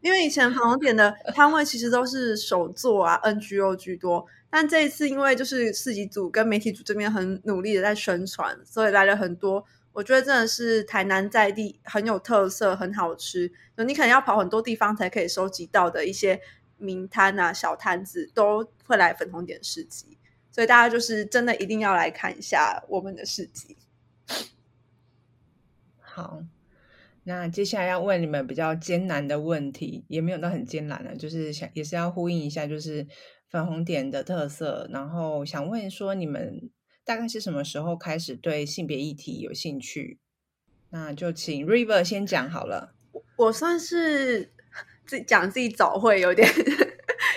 [0.00, 4.26] 因为以前粉红点的摊位其实都是手作啊，NGO 居多。
[4.50, 9.64] 但这一次，因为就是市集组跟媒体组这边很努力的在宣传，所以来了很多。
[9.92, 13.50] 我觉得真的是台南在地很有特色、很好吃。
[13.76, 16.40] 就你可能要跑很多地方才可以收集到的一些
[16.76, 20.16] 名摊啊、小摊子，都会来粉红点市集。
[20.50, 23.76] 所以大家就是真的一定要来看一下我们的市集。
[26.00, 26.42] 好，
[27.28, 33.06] 那接下来要问你们比较艰难的问题，也没有到很艰难了，就是想也是要呼应一下，就是。
[33.50, 36.70] 粉红点的特色，然后想问说，你们
[37.02, 40.18] 大概是什么时候开始对性别议题有兴趣？
[40.90, 42.94] 那就请 River 先讲好了。
[43.38, 44.52] 我，算是
[45.06, 46.46] 自讲自己早会有点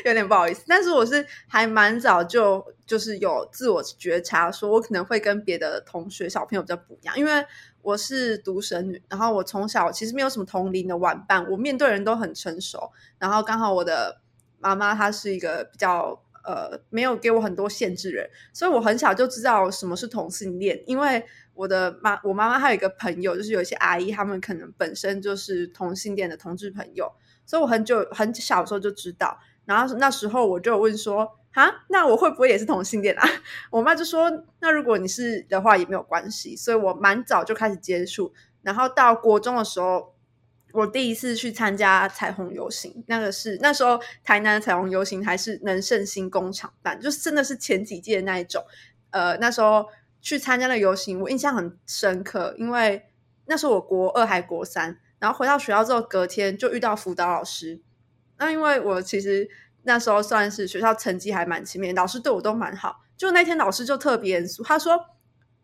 [0.06, 7.46] 有点不好意思，但是我是还蛮早就就是有自我觉察，说我可能会跟别的同学小朋友比较不一样，因为
[7.82, 14.22] 我是独生女，然后我从小其实没有什么同龄的玩伴，我面对人都很成熟，然后刚好我的。
[14.64, 20.80] 妈妈她是一个比较呃没有给我很多限制人，所以我很小就知道什么是同性恋。
[20.86, 27.12] 因为我的妈，我妈妈还有一个朋友，就是有一些阿姨，她们可能本身就是同性恋的同志朋友，
[27.44, 29.36] 所以我很久很小的时候就知道。
[29.66, 33.28] 然后那时候我就问说：“哈，那我会不会也是同性恋啊？”
[33.72, 40.14] 我妈就说：“那如果你是的话也没有关系。”所以我蛮早就开始接触，然后到国中的时候。
[40.74, 48.64] 我第一次去参加彩虹游行，那个是那时候台南的彩虹游行还是能胜新工厂办，就是真的是前几届那一种。
[49.10, 49.86] 呃，那时候
[50.22, 53.06] 去参加了游行，我印象很深刻，因为
[53.48, 57.82] 那时候我国二还国三，然后回到学校之后，隔天就遇到辅导老师。
[58.42, 59.48] 那因为我其实
[59.84, 63.02] 那时候算是学校成绩还蛮前面，老师对我都蛮好。
[63.16, 65.00] 就那天老师就特别严肃，他说：“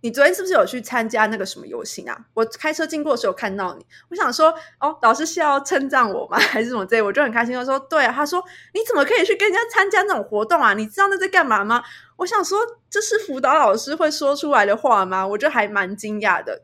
[0.01, 2.15] 你昨天是不是有去参加那个什么游行啊？
[2.35, 6.37] 我开车经过的时候看到你。”我想说：“哦，老师是要称赞我吗？
[6.53, 8.43] 还是什么这？”我就很开心，他说：“对啊。”他说
[8.75, 10.75] ：“你怎么可以去跟人家参加那种活动啊？
[10.75, 11.83] 你知道那在干嘛吗？”
[12.17, 12.59] 我想说
[12.91, 16.61] ：“这是辅导老师会说出来的话吗？”我就还蛮惊讶的。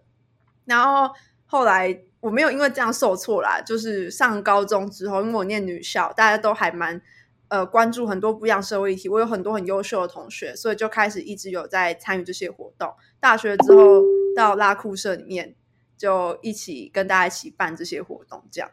[0.65, 1.11] 然后
[1.47, 7.01] 后来我没有因为这样受挫啦，就是上高中之后，因为我念女校，大家都还蛮
[7.49, 12.95] 呃关注很多不一样社会议题，我有很多很优秀的同学，所以就开始一直有在参与这些活动。
[13.19, 14.01] 大学之后
[14.37, 15.53] 到拉库社里面，
[15.97, 18.71] 就一起跟大家一起办这些活动，这样。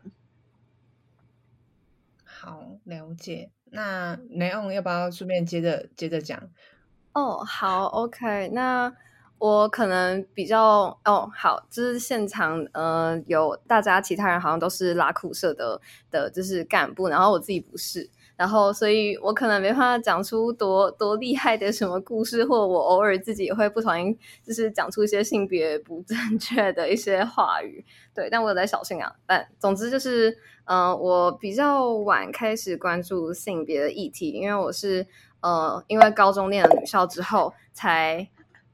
[2.22, 3.50] 好，了解。
[3.64, 6.40] 那 Neon 要不要顺便接着接着讲？
[7.14, 8.94] 哦，好，OK，那。
[9.40, 27.82] 我可能比较哦，好，就是现场呃，有大家其他人好像都是拉库社的的，就是干部，然后我自己不是，然后所以我可能没办法讲出多多厉害的什么故事，或我偶尔自己也会不小心就是讲出一些性别不正确的一些话语，
[28.14, 29.10] 对，但我有在小心啊。
[29.26, 35.06] 但总之就是，嗯、我比较晚开始关注性别的议题，因为我是
[35.40, 38.28] 呃，因为高中念了女校之后才。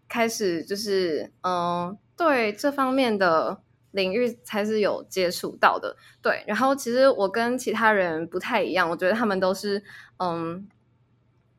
[0.08, 3.58] 开始就是嗯，对这方面的
[3.90, 5.96] 领域才是有接触到的。
[6.22, 9.82] 对，然后其实我跟其他人不太一样，我觉得他们都是
[10.18, 10.68] 嗯，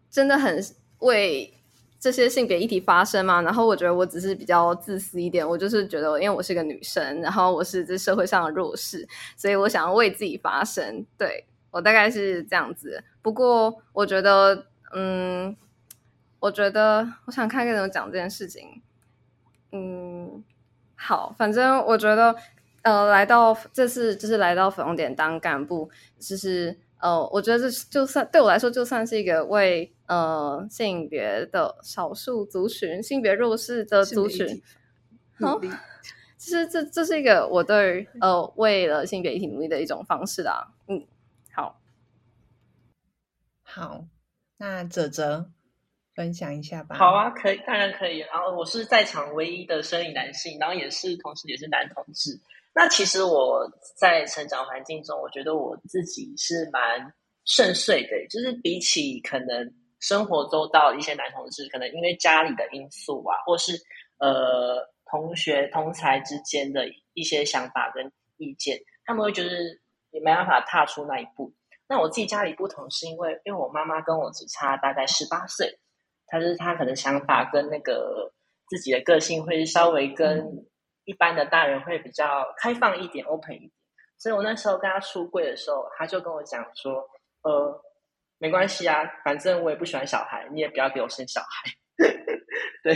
[0.09, 0.63] 真的很
[0.99, 1.53] 为
[1.99, 3.41] 这些性别议题发声嘛。
[3.41, 11.05] 然后我觉得我只是比较自私一点，我就是觉得因为我是个女生，然后我是这社会上的弱势，所以我想要为自己发声。
[11.17, 13.03] 对，我大概是这样子。
[13.21, 15.55] 不过我觉得嗯。
[16.39, 18.81] 我觉得，我想看看怎么讲这件事情。
[19.71, 20.43] 嗯，
[20.95, 22.35] 好，反正我觉得，
[22.83, 34.61] 呃，来到这次就是来到粉红点当干部，就是呃，我觉得这就算对我来说，就算是一个为呃性别的少数族群、性别弱势的族群，
[35.41, 35.59] 好，
[36.37, 40.71] 其实这这是一个我对呃为了性别议题努力的一种方式啦。
[40.87, 41.05] 嗯，
[41.51, 41.81] 好，
[43.63, 44.05] 好，
[44.57, 45.49] 那哲哲。
[46.17, 46.95] 分享一下吧。
[46.97, 48.17] 好啊，可以，当然可以。
[48.17, 52.31] 然后我是在场唯一的生理男性，然后也是同时也是男同志。
[52.73, 57.13] 那其实我在成长环境中，我觉得我自己是蛮
[57.45, 63.73] 顺遂的，就是比起可能生活周到一些男同志，可能因为家里的因素啊，或是
[64.17, 69.51] 呃同学同才之间的一些想法跟意见，他们会觉得
[70.09, 71.53] 也没办法踏出那一步。
[71.87, 75.77] 那我自己家里不同，是因为因为我妈妈跟我只差大概十八岁。
[76.27, 78.31] 他就是他可能想法跟那个
[78.69, 80.45] 自己的个性会稍微跟
[81.05, 83.71] 一般的大人会比较开放一点，open 一点。
[84.17, 87.07] 所以我那时候跟他出柜的时候，他就跟我讲说
[87.43, 87.81] ：“呃，
[88.39, 91.71] 没关系啊，反正我也不喜欢小孩，你也不要给我生小孩。
[92.83, 92.95] ”对，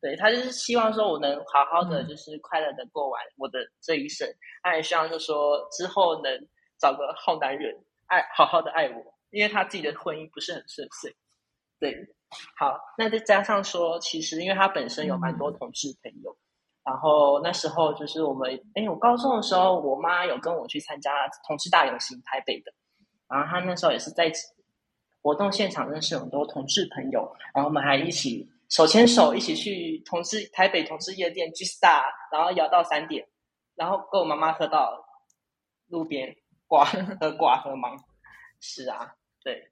[0.00, 4.28] 对，他就是希望说我能好好的，就是快乐的过完我的这一生。
[4.62, 7.74] 他也希望就是说之后能找个好男人，
[8.08, 11.16] 爱好好的爱我，因为他自己的婚姻不是很顺遂。
[11.78, 11.96] 对。
[12.56, 16.38] 好，那再加上说，其实因为他本身有蛮多同志朋友，嗯、
[16.84, 21.10] 然后那时候就是我们，哎，我高中的时候，我妈有跟我去参加
[21.46, 22.72] 同志大游行，台北的，
[23.28, 24.30] 然后他那时候也是在
[25.22, 33.26] 活动现场认识很多同志朋友，然后我们还一起手牵手一起去同志台北同志夜店 G Star，然后摇到三点，
[33.74, 35.04] 然后跟我妈妈喝到
[35.88, 36.34] 路边
[36.66, 36.84] 挂
[37.20, 37.90] 喝挂喝吗？
[38.60, 39.69] 是啊，对。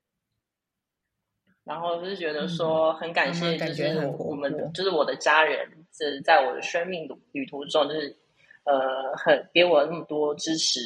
[1.69, 8.17] 然后就是觉得说很感谢，就是我们的，就是我的家人是在我的生命旅途中，就是
[8.65, 10.81] 呃很给我那么多支持，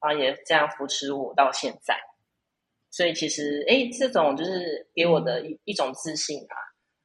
[0.00, 1.96] 然后也这样扶持我到现在。
[2.90, 6.56] 所以其实哎，这种就是给我的一一种自信啊，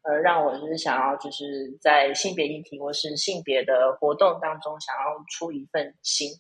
[0.02, 6.32] 呃，让我就是想要就是在性别议题或是性别的活动当中，想要出一份心，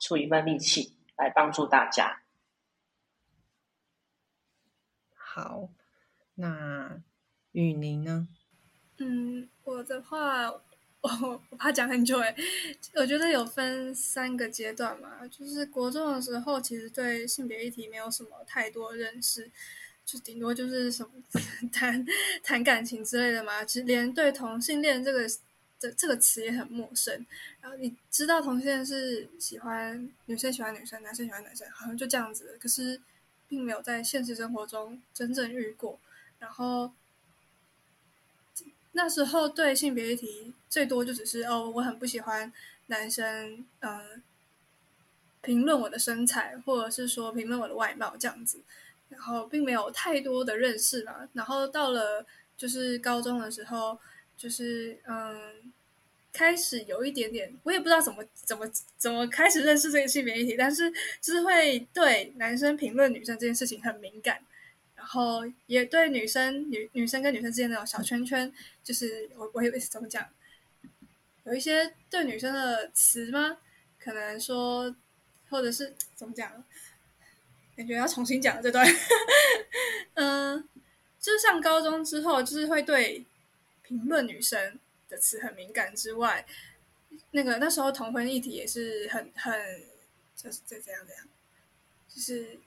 [0.00, 2.20] 出一份力气来帮助大家。
[5.36, 5.68] 好，
[6.36, 6.98] 那
[7.52, 8.26] 雨宁呢？
[8.96, 10.62] 嗯，我的话，我
[11.50, 12.34] 我怕讲很久诶，
[12.94, 19.50] 我觉得有分三个阶段嘛，就是国中的时候，其实对性别议题没有什么太多认识，
[20.06, 21.12] 就顶多就是什么
[21.70, 22.02] 谈
[22.42, 25.28] 谈感情之类的嘛，其实连对同性恋这个
[25.78, 27.26] 这这个词也很陌生。
[27.60, 32.56] 然后你知道同性恋是喜欢女生喜欢女生，男生喜欢男生，好像就这样子。
[32.58, 32.98] 可是。
[33.48, 35.98] 并没有在现实生活中真正遇过，
[36.38, 36.92] 然后
[38.92, 42.52] 那时候对性别议题最多就只是哦，我很不喜欢
[42.86, 44.22] 男生，嗯、呃，
[45.42, 48.60] 评论我的身材，或者是说评论我的外貌这样子，
[49.08, 51.28] 然后并没有太多的认识嘛。
[51.32, 52.24] 然后到了
[52.56, 53.98] 就是高中的时候，
[54.36, 55.72] 就是嗯。
[56.36, 64.38] 开始有一点点，我也不知道怎么怎么怎么开始认识这个性别议题，但是就是会对男生评论女生这件事情很敏感，
[64.94, 68.52] 然后也对女生女女生跟女生之间那种小圈圈，
[68.84, 70.28] 就是我我以为是怎么讲，
[71.44, 73.56] 有一些对女生的词吗？
[73.98, 74.94] 可能说，
[75.48, 76.62] 或者是怎么讲？
[77.74, 78.86] 感觉要重新讲这段。
[80.14, 80.68] 嗯，
[81.18, 83.24] 就是上高中之后，就是会对
[83.82, 84.78] 评论女生。
[85.08, 86.46] 的词很敏感之外，
[87.30, 89.52] 那个那时候同婚议题也是很很
[90.34, 91.28] 就是这这样这样，
[92.08, 92.58] 就是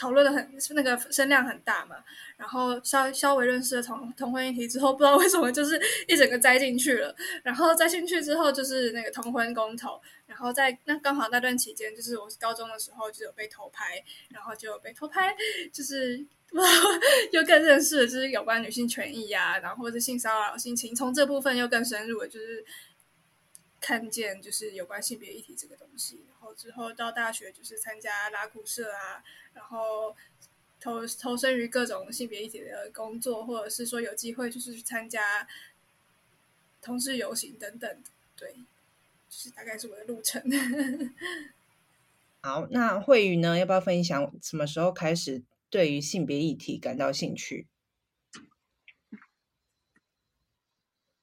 [0.00, 1.96] 讨论的很那个声量很大嘛。
[2.38, 5.78] 然后稍稍微认识了同同婚议题之后，不知道为什么就是
[6.08, 7.14] 一整个栽进去了。
[7.42, 10.00] 然后栽进去之后，就是那个同婚公投。
[10.26, 15.36] 然后在那刚好那段期间，就是我高中的时候就有被偷拍，然后就有被偷拍，
[15.72, 16.64] 就是哇。
[17.32, 22.64] 又更认识了，就是有关女性权益啊，然后或者性骚扰、性侵，从这部分又更深入了，就是
[23.80, 26.24] 看见就是有关性别议题这个东西。
[26.28, 29.24] 然后之后到大学，就是参加拉古社啊，
[29.54, 30.14] 然后
[30.80, 35.48] 投投身于各种性别议题的工作，或者是说有机会就是去参加
[36.82, 38.02] 同志游行等等。
[38.36, 38.58] 对，就
[39.30, 40.42] 是大概是我的路程。
[42.42, 43.58] 好，那慧宇呢？
[43.58, 45.42] 要不要分享什么时候开始？
[45.68, 47.68] 对于性别议题感到兴趣。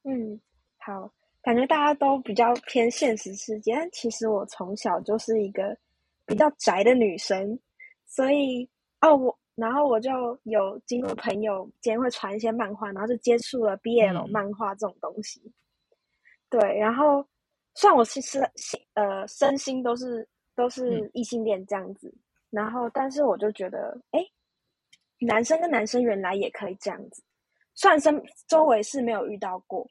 [0.04, 0.40] 嗯，
[0.78, 1.12] 好，
[1.48, 5.74] 感觉大家都比较偏现实世界，但其实我从小就是一个
[6.26, 7.58] 比较宅的女生，
[8.06, 8.70] 所以
[9.00, 15.40] 哦，我然后我就有经过朋友间会传一些漫画，然后就接触了 BL 漫画这种东西。
[15.40, 15.54] 嗯、
[16.50, 17.26] 对，然后
[17.76, 22.20] 虽然我其实心呃身心都是都是异性恋这样子，嗯、
[22.50, 24.20] 然后但是我就觉得，哎。
[25.20, 27.24] 男生跟男生原来也可以这样子，
[27.74, 29.90] 虽然身周围是没有遇到过，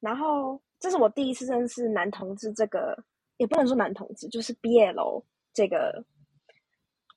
[0.00, 2.96] 然后这是我第一次认识男同志这个，
[3.36, 6.04] 也不能说男同志，就是 BL 这个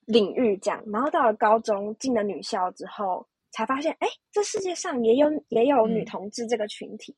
[0.05, 0.84] 领域这样。
[0.88, 7.18] 然后到了高中进了女校之后，才发现，哎，这世界上也有也有女同志这个群体，嗯、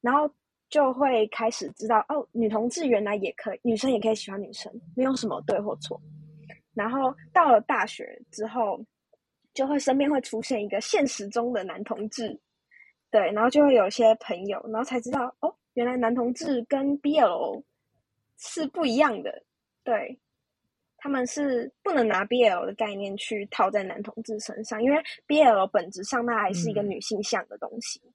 [0.00, 0.32] 然后
[0.68, 6.00] 就会开始知道，哦，女同志原来也可以，女生也可以喜欢女生，没有什么对或错。
[6.74, 8.84] 然后到了大学之后。
[9.52, 12.40] 就会身边会出现一个现实中的男同志，
[13.10, 17.62] 对，然后就会有一些朋友，然后才知道哦，原来男同志跟 BL
[18.38, 19.42] 是不一样的，
[19.82, 20.18] 对，
[20.96, 28.12] 他们是不能拿 BL 的概念去套在男同志身上，因为 BL 本质上它还是一个女性向的东西，嗯、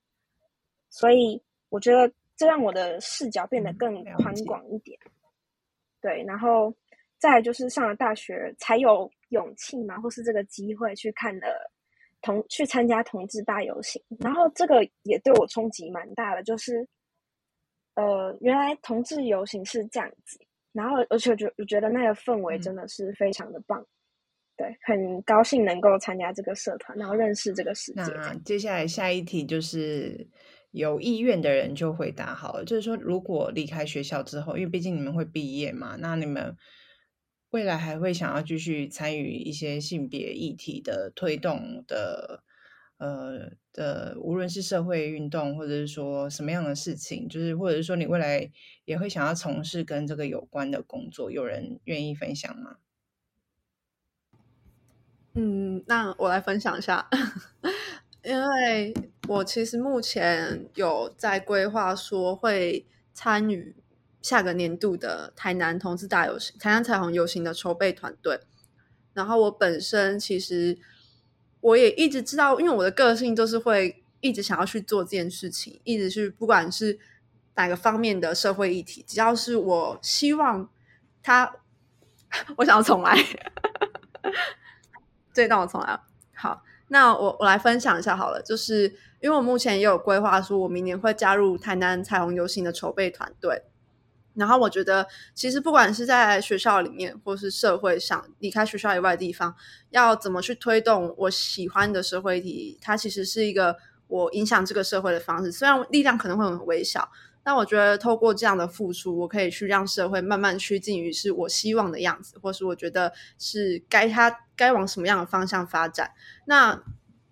[0.89, 5.12] 所以我觉得这让我的视角变得更宽广一点，嗯、
[6.02, 6.74] 对，然后
[7.18, 9.12] 再来就是上了大学才有。
[9.30, 11.70] 勇气嘛，或是这个机会去看了
[12.26, 16.84] 同去参加同志大游行，然后这个也对我冲击蛮大的，就是
[17.93, 20.39] 呃，原来同志游行是这样子，
[20.73, 23.88] 然后而且我觉我觉得那个氛围真的是非常的棒，嗯、
[24.57, 28.11] 对，很高兴能够参加这个社团，然后认识这个世界。
[28.15, 30.28] 那接下来下一题就是
[30.71, 36.57] 有意愿的人就回答好了，就是说如果离开学校之后，因为毕竟你们会毕业嘛，那你们。
[37.56, 42.43] 未来还会想要继续参与一些性别议题的推动的，
[42.97, 48.51] 呃的，无论是社会运动，或者是说什么样的事情，就是或者是说你未来
[48.84, 52.76] 也会想要从事跟这个有关的工作，有人愿意分享吗？
[55.36, 57.10] 嗯，那我来分享一下，
[58.22, 58.93] 因为
[59.30, 63.78] 我其实目前有在规划说会参与。
[64.26, 68.39] 下个年度的台南同志大游行、台南彩虹游行的筹备团队，
[69.13, 70.80] 然后我本身其实
[71.61, 76.97] 我也一直知道，因为我的个性就是会一直想要去做这件事情，一直去不管是
[77.53, 80.67] 哪个方面的社会议题，只要是我希望
[81.21, 81.57] 他，
[82.57, 83.15] 我想要重来，
[85.36, 85.99] 对让我重来。
[86.34, 88.86] 好，那我我来分享一下好了，就是
[89.21, 93.61] 因为我目前也有规划说，我明年会加入台南彩虹游行的筹备团队。
[94.36, 99.56] 然后我觉得，其实不管是在学校里面，或是社会上，离开学校以外的地方，
[99.90, 103.78] 要怎么去推动我喜欢的社会议题，它其实是一个
[104.08, 105.52] 我影响这个社会的方式。
[105.52, 107.10] 虽然力量可能会很微小，
[107.44, 116.12] 但我觉得透过这样的付出，我可以去让社会慢慢趋近于是我希望的样子，或是我觉得是该它该往什么样的方向发展。
[116.46, 116.84] 那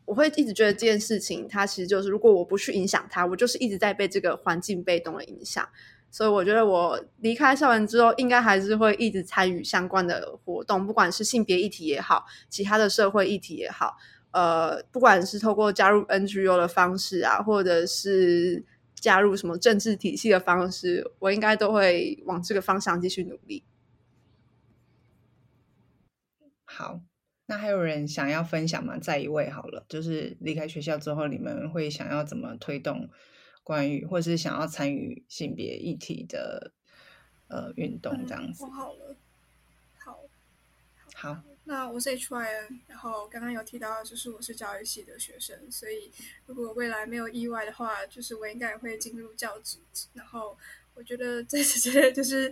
[0.06, 5.68] 我会一直觉得这件事情，它其实就是如果我不去影响它，我就是一直在被这个环境被动的影响。
[6.14, 13.98] 所以我觉得我离开校园之后，应该还是会一直参与相关的活动，不管是性别议题也好，其他的社会议题也好，
[14.30, 23.64] 呃，不管是透过加入 NGO 的方式啊，或者是加入什么政治体系的方式，我应该都会往这个方向继续努力。
[26.66, 27.02] 好，
[27.48, 29.00] 那还有人想要分享吗？
[29.00, 33.10] 再一位好了，就是离开学校之后，你们会想要怎么推动？
[33.64, 36.72] 关于或是想要参与性别议题的
[37.48, 38.66] 呃运动这样子。
[38.66, 39.16] 嗯、好了，
[39.98, 40.20] 好，
[41.16, 46.12] 好，那我是 HYN，然后刚刚有提到就是我是教育系的学生，所以
[46.46, 49.78] 如果未来没有意外的话，就是我应该也会进入教职。
[50.14, 50.58] 然后
[50.94, 52.52] 我觉得这直接就是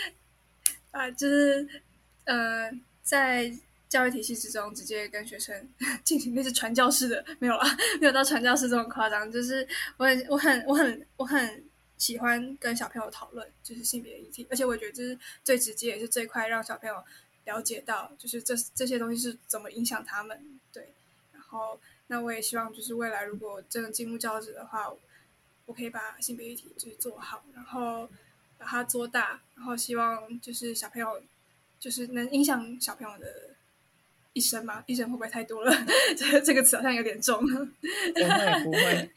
[0.92, 1.82] 啊，就是
[2.24, 2.70] 呃
[3.02, 3.52] 在。
[3.90, 5.68] 教育体系之中，直接跟学生
[6.04, 7.68] 进行那些传教士的 没有啊，
[8.00, 9.30] 没有到传教士这么夸张。
[9.30, 9.66] 就是
[9.96, 11.64] 我很、我很、我很、我很
[11.98, 17.02] 喜欢跟小朋友讨论，就是性别议题，而且我觉得这是最直接也是最快让小朋友
[17.46, 20.40] 了解到，就是这这些东西是怎么影响他们。
[20.72, 20.88] 对，
[21.32, 24.88] 然后那我也希望，就是未来如果真的进入教职的话，
[25.66, 28.08] 我可以把性别议题就是做好，然后
[28.56, 31.20] 把它做大，然后希望就是小朋友
[31.80, 33.50] 就是能影响小朋友的。
[34.40, 34.82] 一生吗？
[34.86, 35.70] 医生会不会太多了？
[36.16, 37.38] 这这个词好像有点重。
[37.46, 39.10] 不会不会。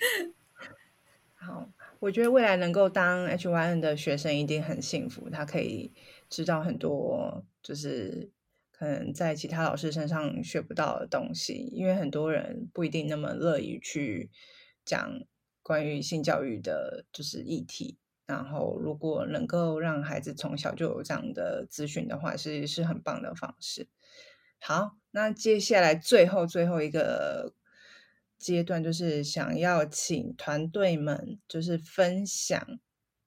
[1.39, 1.69] 好，
[1.99, 5.93] 我觉得未来能够当 HYN 的学生一定很幸福，他可以
[6.30, 8.30] 知道很多，就是
[8.74, 11.53] 可能在其他老师身上学不到的东西。
[11.71, 14.30] 因为很多人不一定那么乐意去
[14.84, 15.21] 讲
[15.61, 17.97] 关于性教育的，就是议题。
[18.26, 23.88] 然后，如果能够让孩子从小就有这样的资讯的话，是是很棒的方式。
[24.59, 27.53] 好，那接下来最后最后一个
[28.39, 32.80] 阶段，就是想要请团队们就是分享，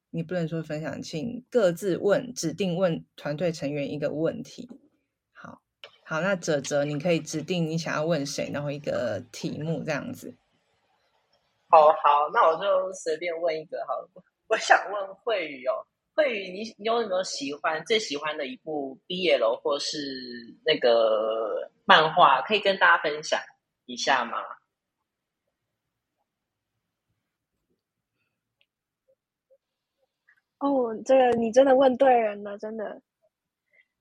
[0.09, 4.69] 你不能说分享，请各自问，指定问团队成员一个问题。
[5.31, 5.61] 好，
[6.03, 10.37] 好，那哲哲，你可以指定你想要问谁，然后一个题目这样子。
[11.69, 15.86] 好好，那我就随便问一个好了，我想问慧宇哦。
[16.17, 19.99] 会，你你有没有喜欢最喜欢的一部 BL 或是
[20.65, 23.39] 那个漫画，可以跟大家分享
[23.85, 24.39] 一下吗？
[30.57, 32.99] 哦，这个你真的问对人了，真的。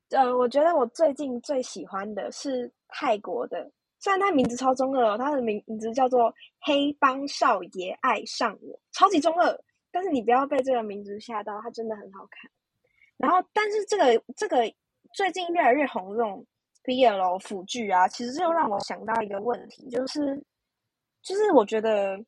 [0.09, 9.61] 呃，我觉得我最近最喜欢的是泰国的，虽然它名字超中二哦，它的名名字叫做《黑帮少爷爱上我》，超级中二。
[9.97, 12.51] 但是你不要被这个名字吓到，它真的很好看。
[13.17, 14.71] 然后，但是这个这个
[15.15, 16.45] 最近越来越红这种
[16.85, 20.37] BL 腐剧啊，其实就让我想到一个问题，就是
[21.23, 22.23] 就是我觉得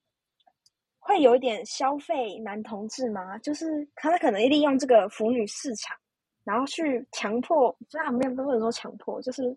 [0.98, 3.36] 会有一点消费男同志吗？
[3.40, 5.94] 就是他可能利用这个腐女市场，
[6.44, 9.54] 然后去强迫，虽然没有不能说强迫，就是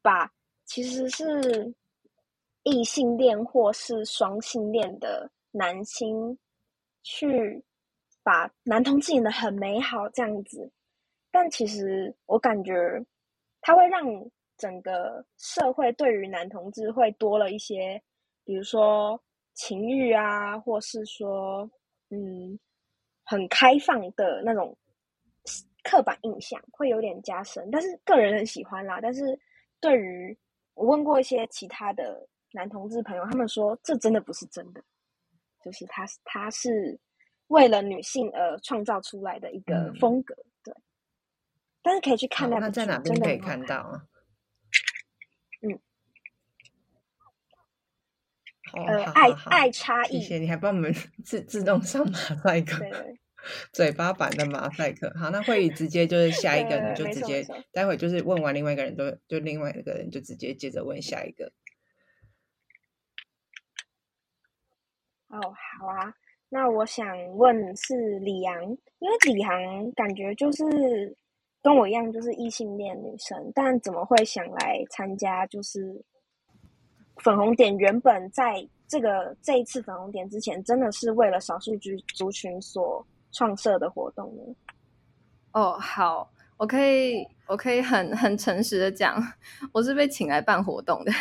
[0.00, 0.26] 把
[0.64, 1.70] 其实是
[2.62, 6.38] 异性恋或是双性恋的男性。
[7.02, 7.62] 去
[8.22, 10.70] 把男同志演的很美好这样子，
[11.30, 12.72] 但其实我感觉
[13.60, 14.04] 它会让
[14.56, 18.00] 整个社会对于男同志会多了一些，
[18.44, 19.20] 比如说
[19.54, 21.68] 情欲啊，或是说
[22.10, 22.58] 嗯
[23.24, 24.76] 很开放的那种
[25.82, 27.68] 刻板印象会有点加深。
[27.72, 29.38] 但是个人很喜欢啦，但是
[29.80, 30.36] 对于
[30.74, 34.82] 我问过一些其他的男同志朋友，他们说这真的不是真的。
[35.64, 36.98] 就是他，他是
[37.48, 40.74] 为了女性而创造出来的一个风格，嗯、对。
[41.82, 44.02] 但是可以去看那在哪边可以看到啊？
[45.62, 45.78] 嗯，
[48.86, 50.92] 呃，爱爱差异，谢谢你还帮我们
[51.24, 52.84] 自自动上马赛克，
[53.72, 55.12] 嘴巴版的马赛克。
[55.16, 61.52] 好，那慧宇直接就是下一个，你就直接待会就是问完另外一个人，就就另外一个人就直接接着问下一个。
[65.32, 65.40] 哦，
[65.78, 66.14] 好啊，
[66.50, 67.06] 那我想
[67.36, 68.62] 问是李阳，
[68.98, 69.50] 因为李阳
[69.92, 71.16] 感觉就是
[71.62, 75.46] 跟我一样，就是异性恋女生，但怎么会想来参加？
[75.46, 76.04] 就是
[77.16, 83.02] 粉红点原本在这个这一次粉红点之前，真的是为了少数族族群所
[83.32, 84.42] 创设的活动呢？
[85.52, 89.16] 哦，好，我可以，我可以很很诚实的讲，
[89.72, 91.12] 我是被请来办活动的。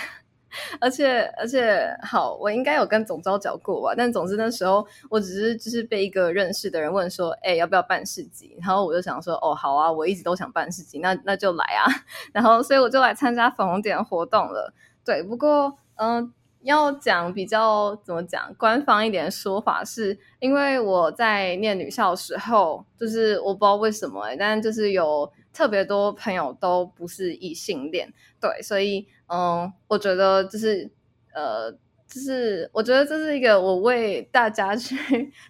[0.79, 3.93] 而且而且好，我应该有跟总召讲过吧？
[3.95, 8.57] 但总之那时候我只是就是被一个认识的人问说，哎，要不要办市集？
[8.59, 11.85] 然后我就想说，哦，好啊，我一直都想办市集，那那就来啊。
[12.33, 14.73] 然后所以我就来参加粉红点活动了。
[15.03, 16.33] 对，不过嗯、
[16.63, 30.89] 要讲比较怎么讲官方一点的说法是，因为我在念女校的时候，就是我不知道为什么、欸，但就是有特别多朋友都不是异性恋，对，所以嗯，我觉得就是
[31.33, 31.75] 呃。
[32.13, 34.97] 就是我觉得这是一个我为大家去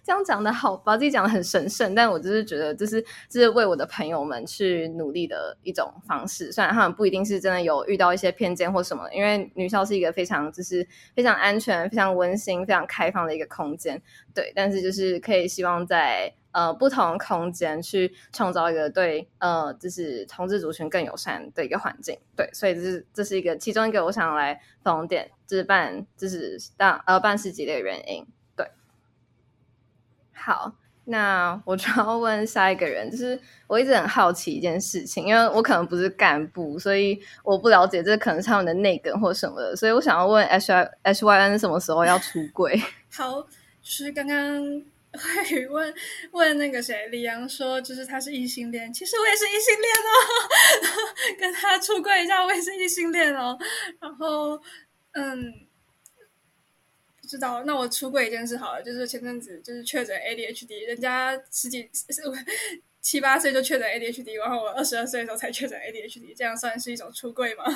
[0.04, 6.52] 这样讲的好，把自己讲的很神圣，但我就是觉得这是这是为我的朋友们去努力的一种方式。
[6.52, 14.00] 虽然他们不一定是真的有遇到一些偏见或什么，因为女校是一个非常就是非常安全、非常温馨、非常开放的一个空间，
[14.32, 14.52] 对。
[14.54, 16.32] 但是就是可以希望在。
[16.52, 28.70] 呃，不同空间去创造一个对呃，就是同志族群更友善的一个环境，对，所以这是这是一个其中一个我想来重点，就是办就是当呃办市集的原因，对。
[30.34, 30.74] 好，
[31.04, 42.78] 那我就要问下一个人，就是我一直很好奇一件事情，因为我可能不是干部，所以我不了解这可能是他们的内梗或什么的，所以我想要问 H Y H Y N 什么时候要出柜？
[43.10, 43.48] 好，就
[43.82, 44.82] 是刚刚。
[45.44, 45.94] 会问
[46.30, 50.08] 问那个谁李阳说，就是他是异性恋，其实我也是异性恋哦，
[51.38, 53.58] 跟他出柜一下，我也是异性恋哦。
[54.00, 54.58] 然后，
[55.12, 55.52] 嗯，
[57.20, 61.90] 不知道，那我出柜一件事好了，就是前阵子就是确诊 ADHD，人家十几
[63.02, 67.64] 七八岁就确诊 ADHD，然后我二十二岁的时候才确诊 ADHD，这样算是一种出柜吗？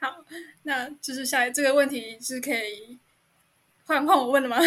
[0.00, 0.24] 好，
[0.62, 2.98] 那就是下一这个问题是可以。
[3.88, 4.58] 换换我问了吗？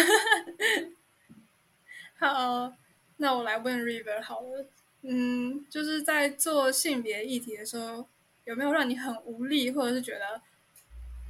[2.18, 2.72] 好，
[3.18, 4.66] 那我来问 River 好了。
[5.02, 8.08] 嗯，就是在做性别议题的时候，
[8.46, 10.42] 有没有让你很无力，或者是觉得，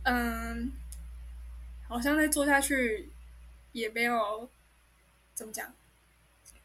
[0.04, 0.72] 嗯，
[1.86, 3.10] 好像再做下去
[3.72, 4.48] 也没有
[5.34, 5.70] 怎么讲，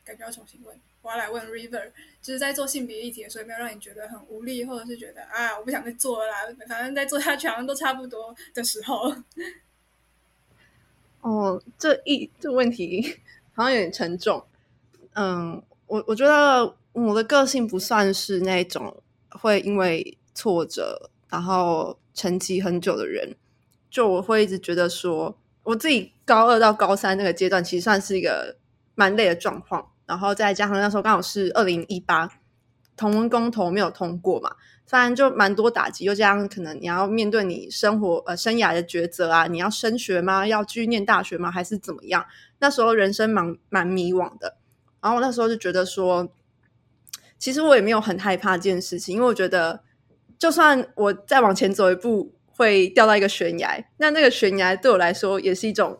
[0.05, 0.79] 感觉要重新问。
[1.01, 9.13] 我要来问 River，就是在做性别议题的时候，有没有让你觉得很无力，或者是觉得啊，我不想再做了啦，反正再做下去好像都差不多的时候。
[11.27, 13.19] 哦，这一这个问题
[13.53, 14.41] 好像有点沉重。
[15.13, 23.35] 嗯，我我觉得我的个性不算是那种会因为挫折然后沉寂很久的人。
[23.89, 28.55] 就我会一直觉得说，我自己高二到高三那个阶段，其实算是一个
[28.95, 29.91] 蛮累的状况。
[30.05, 32.29] 然后再加上那时候刚好是二零一八
[32.95, 34.55] 同文公投没有通过嘛。
[34.87, 40.47] 反正就蛮多打击，又这样，可能你要面对你生活呃生涯的抉择啊，你要升学吗？
[40.47, 41.51] 要继续念大学吗？
[41.51, 42.25] 还是怎么样？
[42.59, 44.55] 那时候人生蛮蛮迷惘的。
[45.01, 46.29] 然后那时候就觉得说，
[47.37, 49.81] 其实我也没有很害怕这件事情，因为我觉得，
[50.39, 55.99] 就算我再往前走一步会掉到一个悬崖，那那个悬崖对我来说也是一种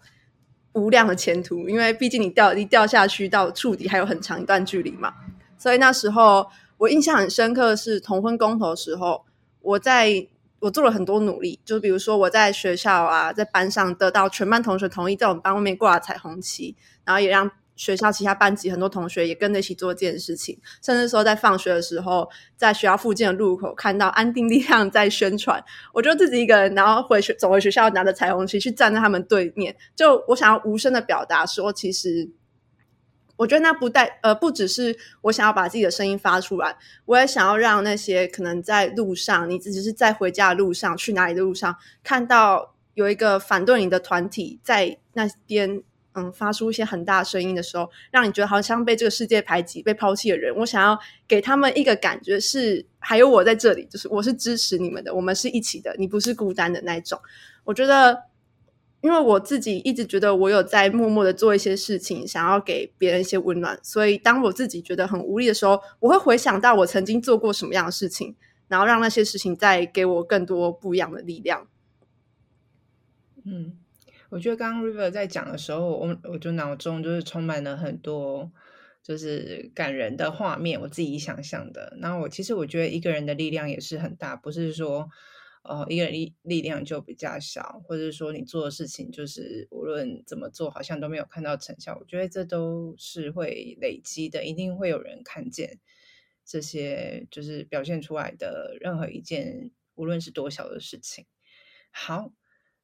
[0.71, 5.13] 无量的前途，因为毕竟你掉你掉下去到触底还有很长一段距离嘛。
[5.57, 6.47] 所以那时候。
[6.77, 9.25] 我印象很深刻的是同婚公投的时候，
[9.61, 10.27] 我在
[10.59, 25.63] 我做了很多努力，就比如说我在学校啊，在班上得到全班同学同意，在我们班外面挂彩虹旗，然后也让学校其他班级很多同学也跟着一起做这件事情，甚至说在放学的时候，在学校附近的路口看到安定力量在宣传，
[25.93, 32.29] 我就自己一个人，然后回学走回学校，拿着彩虹旗去站在他们对面，就我想要无声的表达说，其实。
[33.37, 36.75] 我觉得那不带呃，不只是我想要把自己的声音发出来，
[37.05, 45.83] 我也想要让那些可能在路上，你只是在回家的路上，去哪里的路上，看到有一个反对你的团体在那边，
[46.15, 57.19] 嗯，发出一些很大声音的时候，让你觉得好像被这个世界排挤、被抛弃的人，我想要给他们一个感觉是，还有我在这里，就是我是支持你们的，我们是一起的，你不是孤单的那种。
[57.63, 58.23] 我觉得。
[59.07, 68.35] 因为我自己一直觉得我有在默默的做一些事情，想要给别人一些温暖，所以当我自己觉得很无力的时候，我会回想到我曾经做过什么样的事情，
[68.67, 71.69] 然后让那些事情再给我更多不一样的力量。
[73.45, 73.77] 嗯，
[74.27, 78.51] 我觉得刚刚 River 在讲的时候，我我就脑中就是充满了很多
[79.01, 81.97] 就是感人的画面，我自己想象的。
[82.01, 85.07] 然后我其实我觉得一个人的力量也是很大，不是说。
[85.67, 91.97] 哦，一个人力力量就比较小，或者说你做的事情就是无论怎么做，好像都没有看到成效。
[91.99, 95.79] 我觉得这都是会累积的，一定会有人看见
[96.45, 101.25] 这些，就是表现出来的任何一件，无论是多小的事情。
[101.91, 102.31] 好，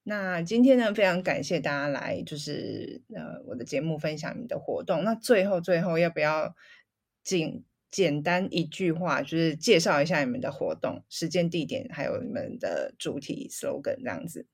[0.03, 5.03] 那今天呢，非常感谢大家来，就是呃我的节目分享你的活动。
[5.03, 6.55] 那最后最后要不要
[7.23, 7.63] 进？
[7.93, 14.47] 简单一句话，就是介绍一下你们的活动时间、地点，还有你们的主题 slogan 这样子。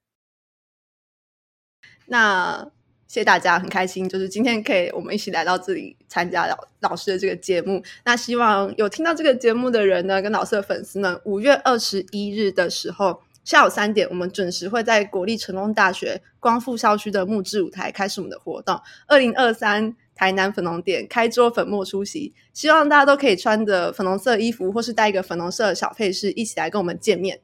[2.07, 2.69] 那
[3.07, 7.81] 谢谢大家，很开心，就是今天可以我们一起来到这里参加老老师的这个节目。
[8.03, 13.23] 那希望有听到这个节目的人呢，跟老师的粉丝们，五月二十一日的时候。
[13.49, 18.79] 下午三点，我们准时会在国立成功大学光复校区的木质舞台开始我们的活动。
[19.07, 27.39] 二零二三台南粉红点开桌粉墨出席，希望大家都可以穿着粉红色衣服，或是带一个粉红色的小配饰，一起来跟我们见面。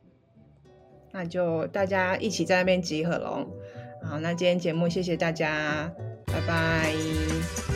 [1.11, 3.47] 那就大家一起在那边集合喽。
[4.07, 5.91] 好，那今天节目谢谢大家，
[6.27, 7.74] 拜拜。